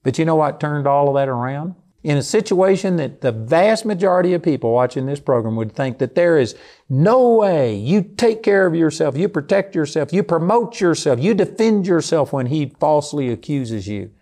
But 0.05 0.19
you 0.19 0.25
know 0.25 0.37
what 0.37 0.61
turned 0.61 0.87
all 0.87 1.09
of 1.09 1.17
that 1.17 1.29
around? 1.29 1.75
In 2.05 2.17
a 2.17 2.23
situation 2.23 2.95
that 2.99 3.23
the 3.23 3.33
vast 3.33 3.85
majority 3.85 4.33
of 4.33 4.45
people 4.45 4.71
watching 4.71 5.07
this 5.07 5.19
program 5.19 5.57
would 5.57 5.73
think 5.73 5.99
that 5.99 6.15
there 6.15 6.39
is 6.39 6.55
no 6.89 7.35
way 7.35 7.75
you 7.75 8.01
take 8.01 8.45
care 8.45 8.65
of 8.65 8.77
yourself, 8.77 9.17
you 9.17 9.29
protect 9.29 9.75
yourself, 9.75 10.13
you 10.13 10.23
promote 10.23 10.81
yourself, 10.81 11.19
you 11.19 11.35
defend 11.35 11.85
yourself 11.85 12.33
when 12.33 12.47
he 12.47 12.73
falsely 12.79 13.31
accuses 13.31 13.89
you. 13.89 14.13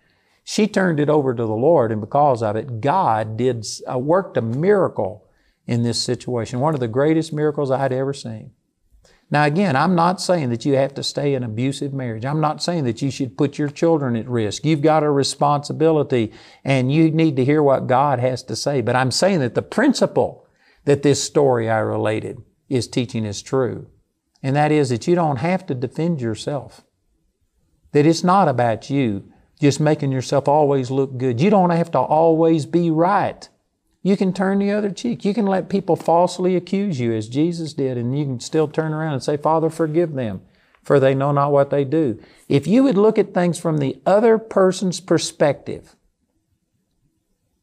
She 0.47 0.67
turned 0.67 0.99
it 0.99 1.09
over 1.09 1.33
to 1.33 1.43
the 1.43 1.55
Lord, 1.55 1.91
and 1.91 1.99
because 1.99 2.43
of 2.43 2.55
it, 2.55 2.79
God 2.79 3.35
did 3.35 3.65
uh, 3.91 3.97
worked 3.97 4.37
a 4.37 4.43
miracle 4.43 5.27
in 5.65 5.81
this 5.81 5.99
situation. 5.99 6.59
One 6.59 6.75
of 6.75 6.79
the 6.79 6.87
greatest 6.87 7.33
miracles 7.33 7.71
I 7.71 7.79
had 7.79 7.91
ever 7.91 8.13
seen. 8.13 8.51
Now, 9.31 9.45
again, 9.45 9.75
I'm 9.75 9.95
not 9.95 10.21
saying 10.21 10.51
that 10.51 10.63
you 10.63 10.75
have 10.75 10.93
to 10.93 11.03
stay 11.03 11.33
in 11.33 11.43
abusive 11.43 11.93
marriage. 11.93 12.25
I'm 12.25 12.41
not 12.41 12.61
saying 12.61 12.83
that 12.83 13.01
you 13.01 13.09
should 13.09 13.39
put 13.39 13.57
your 13.57 13.69
children 13.69 14.15
at 14.15 14.29
risk. 14.29 14.63
You've 14.63 14.83
got 14.83 15.01
a 15.01 15.09
responsibility 15.09 16.31
and 16.63 16.91
you 16.93 17.09
need 17.09 17.35
to 17.37 17.45
hear 17.45 17.63
what 17.63 17.87
God 17.87 18.19
has 18.19 18.43
to 18.43 18.55
say. 18.55 18.81
But 18.81 18.95
I'm 18.95 19.09
saying 19.09 19.39
that 19.39 19.55
the 19.55 19.63
principle 19.63 20.45
that 20.83 21.01
this 21.01 21.23
story 21.23 21.67
I 21.67 21.79
related 21.79 22.37
is 22.69 22.87
teaching 22.87 23.25
is 23.25 23.41
true. 23.41 23.87
And 24.43 24.55
that 24.55 24.71
is 24.71 24.89
that 24.89 25.07
you 25.07 25.15
don't 25.15 25.37
have 25.37 25.65
to 25.65 25.73
defend 25.73 26.21
yourself. 26.21 26.83
That 27.93 28.05
it's 28.05 28.23
not 28.23 28.47
about 28.47 28.91
you 28.91 29.31
just 29.59 29.79
making 29.79 30.11
yourself 30.11 30.47
always 30.47 30.91
look 30.91 31.17
good. 31.17 31.39
You 31.39 31.49
don't 31.49 31.69
have 31.69 31.91
to 31.91 31.99
always 31.99 32.65
be 32.65 32.91
right. 32.91 33.47
You 34.03 34.15
can 34.15 34.33
turn 34.33 34.59
the 34.59 34.71
other 34.71 34.91
cheek. 34.91 35.25
You 35.25 35.33
can 35.33 35.47
let 35.47 35.69
people 35.69 35.95
falsely 35.95 36.55
accuse 36.55 36.99
you 36.99 37.13
as 37.13 37.27
Jesus 37.27 37.73
did, 37.73 37.97
and 37.97 38.17
you 38.17 38.25
can 38.25 38.39
still 38.39 38.67
turn 38.67 38.93
around 38.93 39.13
and 39.13 39.23
say, 39.23 39.37
Father, 39.37 39.69
forgive 39.69 40.13
them, 40.13 40.41
for 40.83 40.99
they 40.99 41.15
know 41.15 41.31
not 41.31 41.51
what 41.51 41.71
they 41.71 41.83
do. 41.83 42.21
If 42.47 42.67
you 42.67 42.83
would 42.83 42.97
look 42.97 43.17
at 43.17 43.33
things 43.33 43.59
from 43.59 43.79
the 43.79 43.99
other 44.05 44.37
person's 44.37 44.99
perspective, 44.99 45.95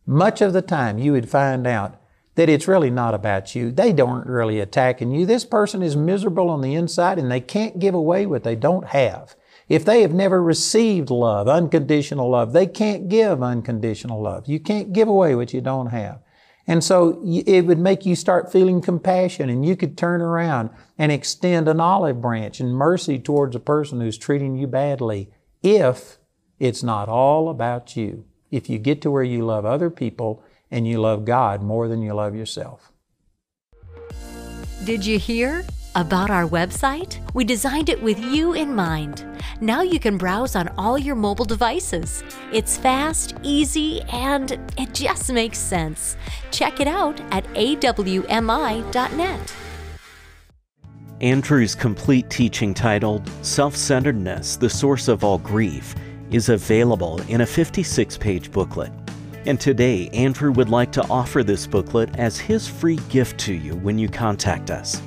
much 0.05 0.41
of 0.41 0.53
the 0.53 0.63
time 0.63 0.99
you 0.99 1.13
would 1.13 1.29
find 1.29 1.67
out 1.67 2.01
that 2.35 2.49
it's 2.49 2.67
really 2.67 2.91
not 2.91 3.15
about 3.15 3.55
you. 3.55 3.71
They 3.71 3.93
don't 3.93 4.27
really 4.27 4.59
attacking 4.59 5.13
you. 5.13 5.27
This 5.27 5.45
person 5.45 5.83
is 5.83 5.97
miserable 5.97 6.49
on 6.49 6.61
the 6.61 6.75
inside 6.75 7.19
and 7.19 7.31
they 7.31 7.41
can't 7.41 7.79
give 7.79 7.95
away 7.95 8.27
what 8.27 8.43
they 8.43 8.57
don't 8.57 8.89
have. 8.89 9.37
If 9.73 9.87
they 9.87 10.03
have 10.03 10.13
never 10.13 10.43
received 10.43 11.09
love, 11.09 11.49
unconditional 11.49 12.29
love, 12.29 12.53
they 12.53 12.67
can't 12.67 13.09
give 13.09 13.43
unconditional 13.43 14.21
love. 14.21 14.47
You 14.47 14.61
can't 14.61 14.93
give 14.93 15.09
away 15.09 15.35
what 15.35 15.55
you 15.55 15.63
don't 15.63 15.87
have. 15.87 16.21
And 16.67 16.85
so 16.85 17.23
it 17.25 17.63
would 17.63 17.79
make 17.79 18.05
you 18.05 18.15
start 18.15 18.53
feeling 18.53 18.83
compassion 18.83 19.49
and 19.49 19.65
you 19.65 19.75
could 19.75 19.97
turn 19.97 20.21
around 20.21 20.69
and 20.99 21.11
extend 21.11 21.69
an 21.69 21.81
olive 21.81 22.21
branch 22.21 22.61
and 22.61 22.75
mercy 22.75 23.19
towards 23.19 23.57
a 23.57 23.61
person 23.61 24.03
who's 24.03 24.19
treating 24.19 24.57
you 24.57 24.67
badly 24.67 25.31
if 25.63 26.19
it's 26.59 26.83
not 26.83 27.09
all 27.09 27.49
about 27.49 27.97
you. 27.97 28.27
If 28.51 28.69
you 28.69 28.79
get 28.79 29.01
to 29.01 29.11
where 29.11 29.23
you 29.23 29.43
love 29.47 29.65
other 29.65 29.89
people 29.89 30.45
and 30.71 30.87
you 30.87 31.01
love 31.01 31.25
God 31.25 31.63
more 31.63 31.89
than 31.89 32.03
you 32.03 32.13
love 32.13 32.35
yourself. 32.35 32.93
Did 34.85 35.07
you 35.07 35.19
hear? 35.19 35.65
About 35.95 36.31
our 36.31 36.49
website? 36.49 37.19
We 37.35 37.45
designed 37.45 37.91
it 37.91 38.03
with 38.03 38.19
you 38.19 38.55
in 38.55 38.75
mind. 38.75 39.27
Now 39.61 39.83
you 39.83 40.01
can 40.01 40.17
browse 40.17 40.57
on 40.57 40.69
all 40.79 40.97
your 40.97 41.15
mobile 41.15 41.45
devices. 41.45 42.25
It's 42.51 42.79
fast, 42.79 43.35
easy, 43.43 44.01
and 44.11 44.53
it 44.79 44.95
just 44.95 45.31
makes 45.31 45.59
sense. 45.59 46.17
Check 46.51 46.81
it 46.81 46.87
out 46.87 47.21
at 47.31 47.45
awmi.net. 47.53 49.55
Andrew's 51.21 51.75
complete 51.75 52.31
teaching 52.31 52.73
titled 52.73 53.31
Self 53.43 53.77
Centeredness, 53.77 54.57
the 54.57 54.71
Source 54.71 55.09
of 55.09 55.23
All 55.23 55.39
Grief, 55.39 55.95
is 56.31 56.49
available 56.49 57.21
in 57.29 57.43
a 57.43 57.47
56 57.47 58.17
page 58.17 58.51
booklet. 58.51 58.93
And 59.45 59.61
today, 59.61 60.09
Andrew 60.15 60.53
would 60.53 60.71
like 60.71 60.91
to 60.93 61.07
offer 61.09 61.45
this 61.45 61.67
booklet 61.67 62.17
as 62.17 62.39
his 62.39 62.67
free 62.67 62.99
gift 63.11 63.39
to 63.41 63.53
you 63.53 63.77
when 63.77 63.99
you 63.99 64.09
contact 64.09 64.71
us. 64.71 65.03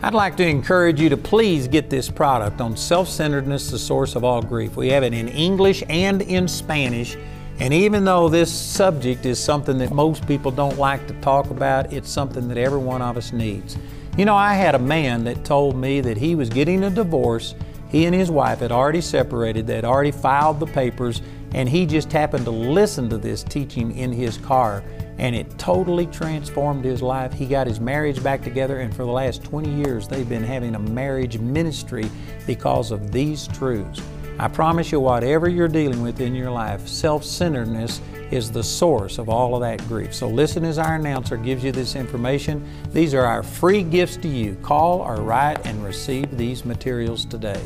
I'd 0.00 0.14
like 0.14 0.36
to 0.36 0.46
encourage 0.46 1.00
you 1.00 1.08
to 1.08 1.16
please 1.16 1.66
get 1.66 1.90
this 1.90 2.08
product 2.08 2.60
on 2.60 2.76
self 2.76 3.08
centeredness, 3.08 3.72
the 3.72 3.80
source 3.80 4.14
of 4.14 4.22
all 4.22 4.40
grief. 4.40 4.76
We 4.76 4.90
have 4.90 5.02
it 5.02 5.12
in 5.12 5.26
English 5.26 5.82
and 5.88 6.22
in 6.22 6.46
Spanish. 6.46 7.16
And 7.58 7.74
even 7.74 8.04
though 8.04 8.28
this 8.28 8.52
subject 8.52 9.26
is 9.26 9.42
something 9.42 9.76
that 9.78 9.90
most 9.90 10.24
people 10.28 10.52
don't 10.52 10.78
like 10.78 11.08
to 11.08 11.14
talk 11.14 11.50
about, 11.50 11.92
it's 11.92 12.08
something 12.08 12.46
that 12.46 12.56
every 12.56 12.78
one 12.78 13.02
of 13.02 13.16
us 13.16 13.32
needs. 13.32 13.76
You 14.16 14.24
know, 14.24 14.36
I 14.36 14.54
had 14.54 14.76
a 14.76 14.78
man 14.78 15.24
that 15.24 15.44
told 15.44 15.74
me 15.74 16.00
that 16.02 16.16
he 16.16 16.36
was 16.36 16.48
getting 16.48 16.84
a 16.84 16.90
divorce. 16.90 17.56
He 17.88 18.04
and 18.04 18.14
his 18.14 18.30
wife 18.30 18.60
had 18.60 18.70
already 18.70 19.00
separated, 19.00 19.66
they 19.66 19.74
had 19.74 19.84
already 19.84 20.12
filed 20.12 20.60
the 20.60 20.66
papers, 20.66 21.22
and 21.54 21.68
he 21.68 21.86
just 21.86 22.12
happened 22.12 22.44
to 22.44 22.52
listen 22.52 23.08
to 23.10 23.18
this 23.18 23.42
teaching 23.42 23.96
in 23.96 24.12
his 24.12 24.36
car 24.38 24.84
and 25.18 25.34
it 25.34 25.58
totally 25.58 26.06
transformed 26.06 26.84
his 26.84 27.02
life. 27.02 27.32
He 27.32 27.46
got 27.46 27.66
his 27.66 27.80
marriage 27.80 28.22
back 28.22 28.42
together, 28.42 28.80
and 28.80 28.94
for 28.94 29.04
the 29.04 29.12
last 29.12 29.44
20 29.44 29.70
years, 29.70 30.08
they've 30.08 30.28
been 30.28 30.44
having 30.44 30.74
a 30.74 30.78
marriage 30.78 31.38
ministry 31.38 32.08
because 32.46 32.90
of 32.90 33.12
these 33.12 33.48
truths. 33.48 34.00
I 34.38 34.46
promise 34.46 34.92
you, 34.92 35.00
whatever 35.00 35.48
you're 35.48 35.66
dealing 35.66 36.00
with 36.00 36.20
in 36.20 36.34
your 36.34 36.50
life, 36.50 36.86
self 36.86 37.24
centeredness 37.24 38.00
is 38.30 38.52
the 38.52 38.62
source 38.62 39.18
of 39.18 39.28
all 39.28 39.54
of 39.56 39.62
that 39.62 39.86
grief. 39.88 40.14
So, 40.14 40.28
listen 40.28 40.64
as 40.64 40.78
our 40.78 40.94
announcer 40.94 41.36
gives 41.36 41.64
you 41.64 41.72
this 41.72 41.96
information. 41.96 42.64
These 42.92 43.14
are 43.14 43.24
our 43.24 43.42
free 43.42 43.82
gifts 43.82 44.16
to 44.18 44.28
you. 44.28 44.54
Call 44.62 45.00
or 45.00 45.16
write 45.16 45.66
and 45.66 45.84
receive 45.84 46.36
these 46.36 46.64
materials 46.64 47.24
today. 47.24 47.60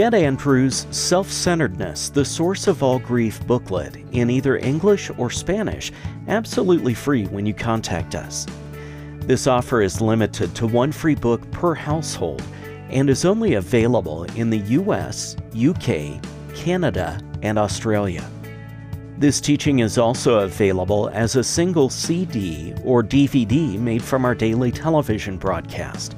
Get 0.00 0.14
Andrew's 0.14 0.86
Self 0.90 1.30
Centeredness, 1.30 2.08
the 2.08 2.24
Source 2.24 2.66
of 2.68 2.82
All 2.82 2.98
Grief 2.98 3.46
booklet 3.46 3.96
in 4.12 4.30
either 4.30 4.56
English 4.56 5.10
or 5.18 5.28
Spanish, 5.28 5.92
absolutely 6.26 6.94
free 6.94 7.26
when 7.26 7.44
you 7.44 7.52
contact 7.52 8.14
us. 8.14 8.46
This 9.18 9.46
offer 9.46 9.82
is 9.82 10.00
limited 10.00 10.54
to 10.54 10.66
one 10.66 10.90
free 10.90 11.14
book 11.14 11.50
per 11.50 11.74
household 11.74 12.42
and 12.88 13.10
is 13.10 13.26
only 13.26 13.56
available 13.56 14.24
in 14.36 14.48
the 14.48 14.60
US, 14.80 15.36
UK, 15.54 16.18
Canada, 16.54 17.20
and 17.42 17.58
Australia. 17.58 18.26
This 19.18 19.38
teaching 19.38 19.80
is 19.80 19.98
also 19.98 20.38
available 20.38 21.10
as 21.12 21.36
a 21.36 21.44
single 21.44 21.90
CD 21.90 22.72
or 22.84 23.02
DVD 23.02 23.78
made 23.78 24.02
from 24.02 24.24
our 24.24 24.34
daily 24.34 24.72
television 24.72 25.36
broadcast. 25.36 26.16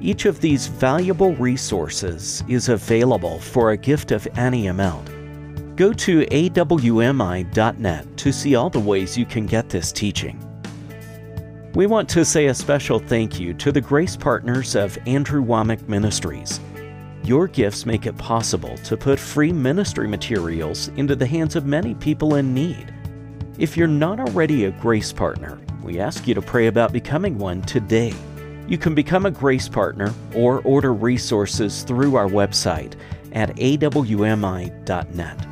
Each 0.00 0.26
of 0.26 0.40
these 0.40 0.68
valuable 0.68 1.34
resources 1.36 2.44
is 2.46 2.68
available 2.68 3.40
for 3.40 3.72
a 3.72 3.76
gift 3.76 4.12
of 4.12 4.28
any 4.36 4.68
amount. 4.68 5.06
Go 5.74 5.92
to 5.92 6.24
awmi.net 6.26 8.16
to 8.16 8.32
see 8.32 8.54
all 8.54 8.70
the 8.70 8.78
ways 8.78 9.18
you 9.18 9.26
can 9.26 9.46
get 9.46 9.68
this 9.68 9.90
teaching. 9.90 10.44
We 11.74 11.86
want 11.86 12.08
to 12.10 12.24
say 12.24 12.46
a 12.46 12.54
special 12.54 12.98
thank 12.98 13.38
you 13.38 13.54
to 13.54 13.72
the 13.72 13.80
grace 13.80 14.16
partners 14.16 14.74
of 14.74 14.98
Andrew 15.06 15.44
Wommack 15.44 15.88
Ministries. 15.88 16.60
Your 17.24 17.46
gifts 17.46 17.84
make 17.84 18.06
it 18.06 18.16
possible 18.16 18.76
to 18.78 18.96
put 18.96 19.18
free 19.18 19.52
ministry 19.52 20.08
materials 20.08 20.88
into 20.96 21.14
the 21.14 21.26
hands 21.26 21.56
of 21.56 21.66
many 21.66 21.94
people 21.94 22.36
in 22.36 22.54
need. 22.54 22.94
If 23.58 23.76
you're 23.76 23.88
not 23.88 24.20
already 24.20 24.64
a 24.64 24.70
grace 24.70 25.12
partner, 25.12 25.60
we 25.82 25.98
ask 25.98 26.26
you 26.28 26.34
to 26.34 26.42
pray 26.42 26.68
about 26.68 26.92
becoming 26.92 27.36
one 27.36 27.62
today. 27.62 28.14
You 28.68 28.78
can 28.78 28.94
become 28.94 29.26
a 29.26 29.30
grace 29.30 29.68
partner 29.68 30.12
or 30.34 30.60
order 30.60 30.92
resources 30.92 31.82
through 31.82 32.16
our 32.16 32.28
website 32.28 32.94
at 33.32 33.56
awmi.net 33.56 35.46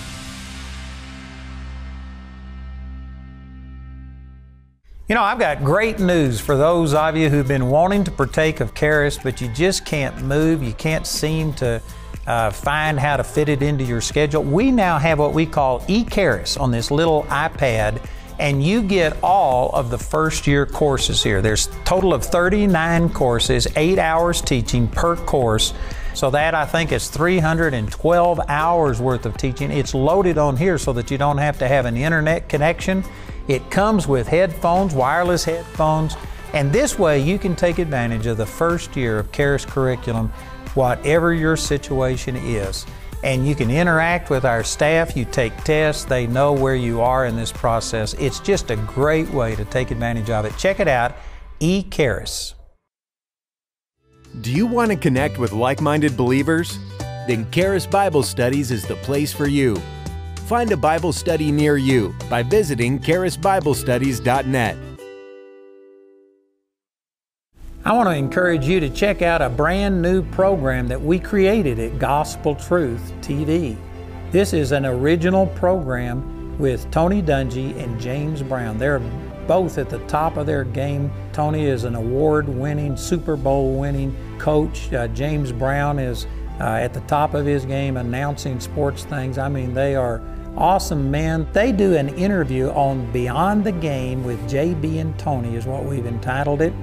You 5.08 5.14
know, 5.14 5.22
I've 5.22 5.38
got 5.38 5.64
great 5.64 6.00
news 6.00 6.38
for 6.38 6.56
those 6.58 6.92
of 6.92 7.16
you 7.16 7.30
who've 7.30 7.48
been 7.48 7.70
wanting 7.70 8.04
to 8.04 8.10
partake 8.10 8.60
of 8.60 8.74
Charis, 8.74 9.18
but 9.18 9.40
you 9.40 9.48
just 9.54 9.86
can't 9.86 10.20
move. 10.20 10.62
You 10.62 10.74
can't 10.74 11.06
seem 11.06 11.54
to 11.54 11.80
uh, 12.26 12.50
find 12.50 13.00
how 13.00 13.16
to 13.16 13.24
fit 13.24 13.48
it 13.48 13.62
into 13.62 13.84
your 13.84 14.02
schedule. 14.02 14.42
We 14.42 14.70
now 14.70 14.98
have 14.98 15.18
what 15.18 15.32
we 15.32 15.46
call 15.46 15.80
eCharis 15.80 16.60
on 16.60 16.70
this 16.70 16.90
little 16.90 17.22
iPad, 17.24 18.06
and 18.38 18.62
you 18.62 18.82
get 18.82 19.16
all 19.22 19.70
of 19.70 19.90
the 19.90 19.98
first 19.98 20.46
year 20.46 20.64
courses 20.64 21.22
here. 21.22 21.42
There's 21.42 21.68
total 21.84 22.14
of 22.14 22.24
39 22.24 23.10
courses, 23.10 23.66
eight 23.76 23.98
hours 23.98 24.40
teaching 24.40 24.88
per 24.88 25.16
course. 25.16 25.74
So 26.14 26.30
that 26.30 26.54
I 26.54 26.64
think 26.64 26.90
is 26.92 27.08
312 27.08 28.40
hours 28.48 29.00
worth 29.00 29.26
of 29.26 29.36
teaching. 29.36 29.70
It's 29.70 29.94
loaded 29.94 30.38
on 30.38 30.56
here 30.56 30.78
so 30.78 30.92
that 30.94 31.10
you 31.10 31.18
don't 31.18 31.38
have 31.38 31.58
to 31.58 31.68
have 31.68 31.86
an 31.86 31.96
internet 31.96 32.48
connection. 32.48 33.04
It 33.46 33.70
comes 33.70 34.06
with 34.06 34.26
headphones, 34.26 34.94
wireless 34.94 35.44
headphones, 35.44 36.16
and 36.54 36.72
this 36.72 36.98
way 36.98 37.20
you 37.20 37.38
can 37.38 37.54
take 37.54 37.78
advantage 37.78 38.26
of 38.26 38.36
the 38.36 38.46
first 38.46 38.96
year 38.96 39.18
of 39.18 39.30
Charis 39.32 39.64
curriculum, 39.64 40.28
whatever 40.74 41.32
your 41.32 41.56
situation 41.56 42.36
is. 42.36 42.84
And 43.24 43.46
you 43.46 43.54
can 43.54 43.70
interact 43.70 44.30
with 44.30 44.44
our 44.44 44.62
staff, 44.62 45.16
you 45.16 45.24
take 45.24 45.56
tests, 45.64 46.04
they 46.04 46.26
know 46.26 46.52
where 46.52 46.76
you 46.76 47.00
are 47.00 47.26
in 47.26 47.34
this 47.34 47.50
process. 47.50 48.14
It's 48.14 48.38
just 48.38 48.70
a 48.70 48.76
great 48.76 49.28
way 49.30 49.56
to 49.56 49.64
take 49.64 49.90
advantage 49.90 50.30
of 50.30 50.44
it. 50.44 50.56
Check 50.56 50.78
it 50.78 50.86
out, 50.88 51.16
eCharis. 51.60 52.54
Do 54.40 54.52
you 54.52 54.66
want 54.66 54.90
to 54.92 54.96
connect 54.96 55.38
with 55.38 55.52
like 55.52 55.80
minded 55.80 56.16
believers? 56.16 56.78
Then 57.26 57.50
Charis 57.50 57.86
Bible 57.86 58.22
Studies 58.22 58.70
is 58.70 58.86
the 58.86 58.96
place 58.96 59.32
for 59.32 59.48
you. 59.48 59.76
Find 60.46 60.70
a 60.70 60.76
Bible 60.76 61.12
study 61.12 61.50
near 61.50 61.76
you 61.76 62.14
by 62.30 62.42
visiting 62.42 62.98
charisbiblestudies.net. 63.00 64.87
I 67.88 67.92
want 67.92 68.10
to 68.10 68.14
encourage 68.14 68.66
you 68.66 68.80
to 68.80 68.90
check 68.90 69.22
out 69.22 69.40
a 69.40 69.48
brand 69.48 70.02
new 70.02 70.22
program 70.22 70.88
that 70.88 71.00
we 71.00 71.18
created 71.18 71.78
at 71.78 71.98
Gospel 71.98 72.54
Truth 72.54 73.14
TV. 73.22 73.78
This 74.30 74.52
is 74.52 74.72
an 74.72 74.84
original 74.84 75.46
program 75.46 76.58
with 76.58 76.90
Tony 76.90 77.22
Dungy 77.22 77.74
and 77.82 77.98
James 77.98 78.42
Brown. 78.42 78.76
They're 78.76 78.98
both 79.46 79.78
at 79.78 79.88
the 79.88 80.00
top 80.00 80.36
of 80.36 80.44
their 80.44 80.64
game. 80.64 81.10
Tony 81.32 81.64
is 81.64 81.84
an 81.84 81.94
award 81.94 82.46
winning, 82.46 82.94
Super 82.94 83.36
Bowl 83.36 83.78
winning 83.78 84.14
coach. 84.38 84.92
Uh, 84.92 85.08
James 85.08 85.50
Brown 85.50 85.98
is 85.98 86.26
uh, 86.60 86.64
at 86.64 86.92
the 86.92 87.00
top 87.06 87.32
of 87.32 87.46
his 87.46 87.64
game 87.64 87.96
announcing 87.96 88.60
sports 88.60 89.04
things. 89.04 89.38
I 89.38 89.48
mean, 89.48 89.72
they 89.72 89.96
are 89.96 90.20
awesome 90.58 91.10
men. 91.10 91.48
They 91.54 91.72
do 91.72 91.96
an 91.96 92.10
interview 92.10 92.68
on 92.68 93.10
Beyond 93.12 93.64
the 93.64 93.72
Game 93.72 94.24
with 94.24 94.38
JB 94.42 95.00
and 95.00 95.18
Tony, 95.18 95.56
is 95.56 95.64
what 95.64 95.86
we've 95.86 96.04
entitled 96.04 96.60
it. 96.60 96.74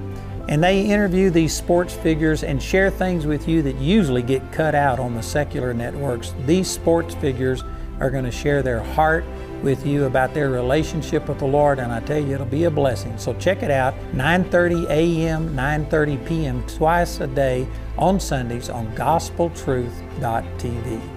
And 0.48 0.62
they 0.62 0.86
interview 0.86 1.30
these 1.30 1.52
sports 1.52 1.94
figures 1.94 2.44
and 2.44 2.62
share 2.62 2.90
things 2.90 3.26
with 3.26 3.48
you 3.48 3.62
that 3.62 3.76
usually 3.76 4.22
get 4.22 4.52
cut 4.52 4.74
out 4.74 5.00
on 5.00 5.14
the 5.14 5.22
secular 5.22 5.74
networks. 5.74 6.34
These 6.46 6.70
sports 6.70 7.14
figures 7.16 7.64
are 7.98 8.10
going 8.10 8.24
to 8.24 8.30
share 8.30 8.62
their 8.62 8.82
heart 8.82 9.24
with 9.62 9.86
you 9.86 10.04
about 10.04 10.34
their 10.34 10.50
relationship 10.50 11.28
with 11.28 11.38
the 11.38 11.46
Lord, 11.46 11.78
and 11.78 11.90
I 11.90 12.00
tell 12.00 12.18
you, 12.18 12.34
it'll 12.34 12.44
be 12.46 12.64
a 12.64 12.70
blessing. 12.70 13.16
So 13.18 13.32
check 13.34 13.62
it 13.62 13.70
out, 13.70 13.94
9:30 14.12 14.90
a.m., 14.90 15.56
9:30 15.56 16.26
p.m., 16.26 16.62
twice 16.66 17.20
a 17.20 17.26
day 17.26 17.66
on 17.96 18.20
Sundays 18.20 18.68
on 18.68 18.94
GospelTruth.tv. 18.94 21.15